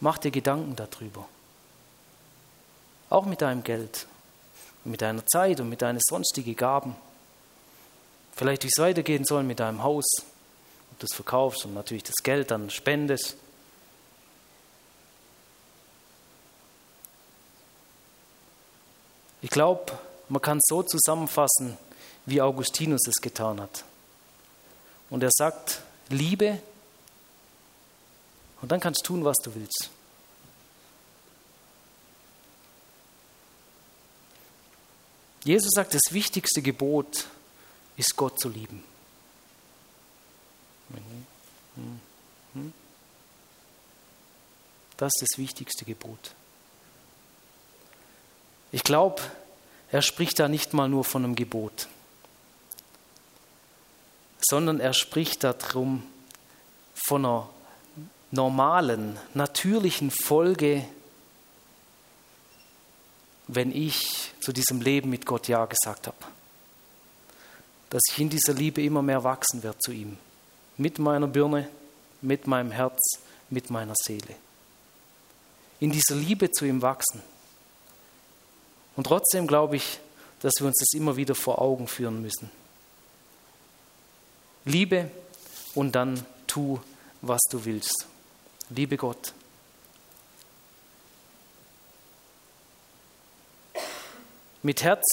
Mach 0.00 0.16
dir 0.16 0.30
Gedanken 0.30 0.76
darüber. 0.76 1.28
Auch 3.10 3.26
mit 3.26 3.42
deinem 3.42 3.62
Geld, 3.62 4.06
mit 4.84 5.02
deiner 5.02 5.26
Zeit 5.26 5.60
und 5.60 5.68
mit 5.68 5.82
deinen 5.82 6.00
sonstigen 6.00 6.56
Gaben. 6.56 6.96
Vielleicht, 8.32 8.64
wie 8.64 8.68
es 8.68 8.78
weitergehen 8.78 9.24
soll 9.24 9.42
mit 9.42 9.60
deinem 9.60 9.82
Haus, 9.82 10.06
ob 10.92 10.98
du 11.00 11.06
es 11.06 11.14
verkaufst 11.14 11.66
und 11.66 11.74
natürlich 11.74 12.04
das 12.04 12.22
Geld 12.22 12.50
dann 12.50 12.70
spendest. 12.70 13.36
Ich 19.42 19.50
glaube, 19.50 19.98
man 20.28 20.42
kann 20.42 20.58
es 20.58 20.64
so 20.68 20.82
zusammenfassen, 20.82 21.76
wie 22.26 22.40
Augustinus 22.40 23.06
es 23.06 23.20
getan 23.20 23.60
hat. 23.60 23.84
Und 25.08 25.22
er 25.22 25.30
sagt, 25.32 25.80
Liebe 26.08 26.60
und 28.60 28.70
dann 28.70 28.80
kannst 28.80 29.00
du 29.02 29.06
tun, 29.14 29.24
was 29.24 29.36
du 29.42 29.54
willst. 29.54 29.90
Jesus 35.44 35.70
sagt, 35.74 35.94
das 35.94 36.12
wichtigste 36.12 36.60
Gebot 36.60 37.26
ist 37.96 38.14
Gott 38.16 38.38
zu 38.38 38.50
lieben. 38.50 38.84
Das 44.98 45.10
ist 45.14 45.22
das 45.22 45.38
wichtigste 45.38 45.86
Gebot. 45.86 46.34
Ich 48.72 48.84
glaube, 48.84 49.22
er 49.90 50.02
spricht 50.02 50.38
da 50.38 50.48
nicht 50.48 50.72
mal 50.72 50.88
nur 50.88 51.04
von 51.04 51.24
einem 51.24 51.34
Gebot, 51.34 51.88
sondern 54.40 54.80
er 54.80 54.94
spricht 54.94 55.44
darum 55.44 56.02
von 56.94 57.24
einer 57.24 57.48
normalen, 58.30 59.18
natürlichen 59.34 60.10
Folge, 60.10 60.84
wenn 63.48 63.74
ich 63.74 64.32
zu 64.40 64.52
diesem 64.52 64.80
Leben 64.80 65.10
mit 65.10 65.26
Gott 65.26 65.48
Ja 65.48 65.64
gesagt 65.66 66.06
habe. 66.06 66.16
Dass 67.90 68.02
ich 68.12 68.18
in 68.20 68.30
dieser 68.30 68.54
Liebe 68.54 68.82
immer 68.82 69.02
mehr 69.02 69.24
wachsen 69.24 69.64
werde 69.64 69.78
zu 69.78 69.90
ihm. 69.90 70.16
Mit 70.76 71.00
meiner 71.00 71.26
Birne, 71.26 71.68
mit 72.22 72.46
meinem 72.46 72.70
Herz, 72.70 73.00
mit 73.50 73.70
meiner 73.70 73.94
Seele. 73.96 74.36
In 75.80 75.90
dieser 75.90 76.14
Liebe 76.14 76.50
zu 76.52 76.64
ihm 76.64 76.80
wachsen. 76.82 77.22
Und 79.00 79.04
trotzdem 79.04 79.46
glaube 79.46 79.76
ich, 79.76 79.98
dass 80.40 80.52
wir 80.58 80.66
uns 80.66 80.76
das 80.76 80.92
immer 80.92 81.16
wieder 81.16 81.34
vor 81.34 81.62
Augen 81.62 81.88
führen 81.88 82.20
müssen. 82.20 82.50
Liebe 84.66 85.10
und 85.74 85.92
dann 85.92 86.22
tu, 86.46 86.78
was 87.22 87.40
du 87.50 87.64
willst. 87.64 88.06
Liebe 88.68 88.98
Gott. 88.98 89.32
Mit 94.62 94.82
Herz, 94.82 95.06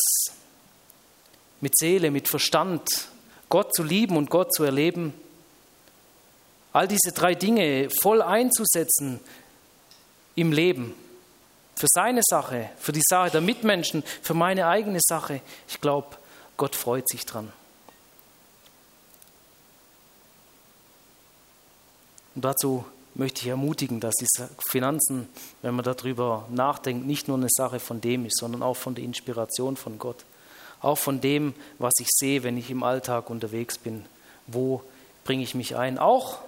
mit 1.62 1.78
Seele, 1.78 2.12
mit 2.12 2.28
Verstand, 2.28 3.08
Gott 3.48 3.74
zu 3.74 3.84
lieben 3.84 4.18
und 4.18 4.30
Gott 4.30 4.54
zu 4.54 4.66
erleben, 4.66 5.14
all 6.74 6.90
diese 6.90 7.14
drei 7.14 7.36
Dinge 7.36 7.90
voll 8.02 8.22
einzusetzen 8.22 9.22
im 10.36 10.52
Leben, 10.52 10.94
für 11.78 11.88
seine 11.88 12.22
Sache, 12.28 12.72
für 12.80 12.92
die 12.92 13.04
Sache 13.08 13.30
der 13.30 13.42
Mitmenschen, 13.42 14.04
für 14.24 14.34
meine 14.34 14.68
eigene 14.68 15.00
Sache. 15.00 15.42
Ich 15.68 15.80
glaube, 15.80 16.18
Gott 16.58 16.76
freut 16.76 17.08
sich 17.08 17.24
dran. 17.24 17.54
Und 22.34 22.44
dazu 22.44 22.84
möchte 23.14 23.42
ich 23.42 23.48
ermutigen, 23.48 24.00
dass 24.00 24.16
diese 24.16 24.50
Finanzen, 24.70 25.30
wenn 25.62 25.76
man 25.76 25.86
darüber 25.86 26.48
nachdenkt, 26.50 27.06
nicht 27.06 27.28
nur 27.28 27.38
eine 27.38 27.48
Sache 27.50 27.80
von 27.80 28.02
dem 28.02 28.26
ist, 28.26 28.40
sondern 28.40 28.64
auch 28.64 28.76
von 28.76 28.96
der 28.96 29.04
Inspiration 29.04 29.78
von 29.78 30.00
Gott. 30.00 30.26
Auch 30.82 30.98
von 30.98 31.22
dem, 31.22 31.54
was 31.78 31.94
ich 32.00 32.08
sehe, 32.10 32.42
wenn 32.42 32.58
ich 32.58 32.72
im 32.72 32.82
Alltag 32.82 33.30
unterwegs 33.30 33.78
bin. 33.78 34.06
Wo 34.48 34.82
bringe 35.24 35.44
ich 35.44 35.54
mich 35.54 35.76
ein? 35.76 36.00
Auch 36.00 36.40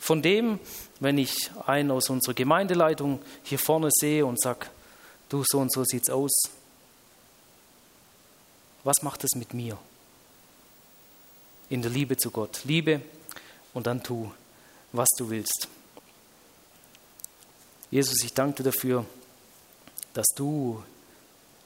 von 0.00 0.22
dem, 0.22 0.58
wenn 0.98 1.18
ich 1.18 1.50
einen 1.66 1.90
aus 1.90 2.08
unserer 2.08 2.34
Gemeindeleitung 2.34 3.20
hier 3.44 3.58
vorne 3.58 3.90
sehe 3.92 4.24
und 4.24 4.40
sage, 4.40 4.66
du, 5.28 5.44
so 5.46 5.58
und 5.58 5.70
so 5.72 5.84
sieht's 5.84 6.08
aus. 6.10 6.32
Was 8.82 9.02
macht 9.02 9.22
es 9.22 9.36
mit 9.36 9.52
mir? 9.52 9.76
In 11.68 11.82
der 11.82 11.90
Liebe 11.90 12.16
zu 12.16 12.30
Gott. 12.30 12.62
Liebe 12.64 13.02
und 13.74 13.86
dann 13.86 14.02
tu, 14.02 14.32
was 14.92 15.08
du 15.18 15.28
willst. 15.28 15.68
Jesus, 17.90 18.24
ich 18.24 18.32
danke 18.32 18.62
dir 18.62 18.72
dafür, 18.72 19.04
dass 20.14 20.28
du 20.34 20.82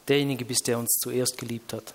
derjenige 0.08 0.44
bist, 0.44 0.66
der 0.66 0.78
uns 0.78 0.90
zuerst 1.00 1.38
geliebt 1.38 1.72
hat. 1.72 1.94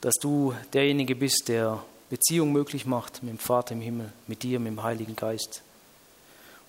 Dass 0.00 0.14
du 0.20 0.52
derjenige 0.72 1.14
bist, 1.14 1.44
der 1.46 1.82
Beziehung 2.10 2.52
möglich 2.52 2.86
macht 2.86 3.22
mit 3.22 3.32
dem 3.32 3.38
Vater 3.38 3.72
im 3.72 3.80
Himmel, 3.80 4.12
mit 4.26 4.42
dir, 4.42 4.60
mit 4.60 4.72
dem 4.72 4.82
Heiligen 4.82 5.16
Geist. 5.16 5.62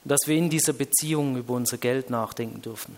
Und 0.03 0.09
dass 0.11 0.21
wir 0.27 0.35
in 0.35 0.49
dieser 0.49 0.73
Beziehung 0.73 1.37
über 1.37 1.53
unser 1.53 1.77
Geld 1.77 2.09
nachdenken 2.09 2.61
dürfen. 2.61 2.97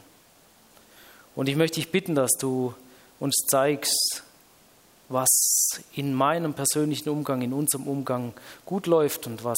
Und 1.35 1.49
ich 1.49 1.55
möchte 1.55 1.75
dich 1.75 1.91
bitten, 1.91 2.15
dass 2.15 2.31
du 2.39 2.73
uns 3.19 3.35
zeigst, 3.49 4.23
was 5.09 5.29
in 5.93 6.13
meinem 6.13 6.53
persönlichen 6.53 7.09
Umgang, 7.09 7.41
in 7.41 7.53
unserem 7.53 7.87
Umgang 7.87 8.33
gut 8.65 8.87
läuft 8.87 9.27
und 9.27 9.43
was 9.43 9.57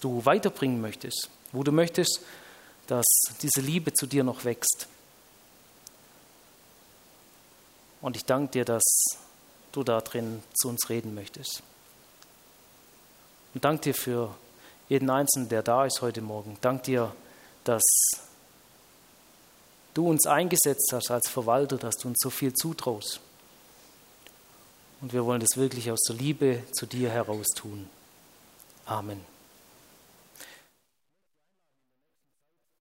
du 0.00 0.24
weiterbringen 0.24 0.80
möchtest, 0.80 1.28
wo 1.52 1.62
du 1.62 1.72
möchtest, 1.72 2.20
dass 2.86 3.04
diese 3.42 3.60
Liebe 3.60 3.92
zu 3.92 4.06
dir 4.06 4.24
noch 4.24 4.44
wächst. 4.44 4.88
Und 8.00 8.16
ich 8.16 8.24
danke 8.24 8.52
dir, 8.52 8.64
dass 8.64 8.82
du 9.70 9.84
da 9.84 10.00
drin 10.00 10.42
zu 10.54 10.68
uns 10.68 10.88
reden 10.88 11.14
möchtest. 11.14 11.62
Und 13.54 13.64
danke 13.64 13.82
dir 13.82 13.94
für 13.94 14.34
jeden 14.88 15.10
Einzelnen, 15.10 15.48
der 15.48 15.62
da 15.62 15.86
ist 15.86 16.00
heute 16.02 16.20
Morgen. 16.20 16.56
Danke 16.60 16.84
dir, 16.84 17.12
dass 17.64 17.82
du 19.94 20.08
uns 20.08 20.26
eingesetzt 20.26 20.90
hast 20.92 21.10
als 21.10 21.28
Verwalter, 21.28 21.76
dass 21.76 21.96
du 21.96 22.08
uns 22.08 22.18
so 22.20 22.30
viel 22.30 22.52
zutraust. 22.52 23.20
Und 25.00 25.12
wir 25.12 25.24
wollen 25.24 25.40
das 25.40 25.56
wirklich 25.56 25.90
aus 25.90 26.00
der 26.08 26.16
Liebe 26.16 26.62
zu 26.72 26.86
dir 26.86 27.10
heraus 27.10 27.46
tun. 27.54 27.88
Amen. 28.86 29.31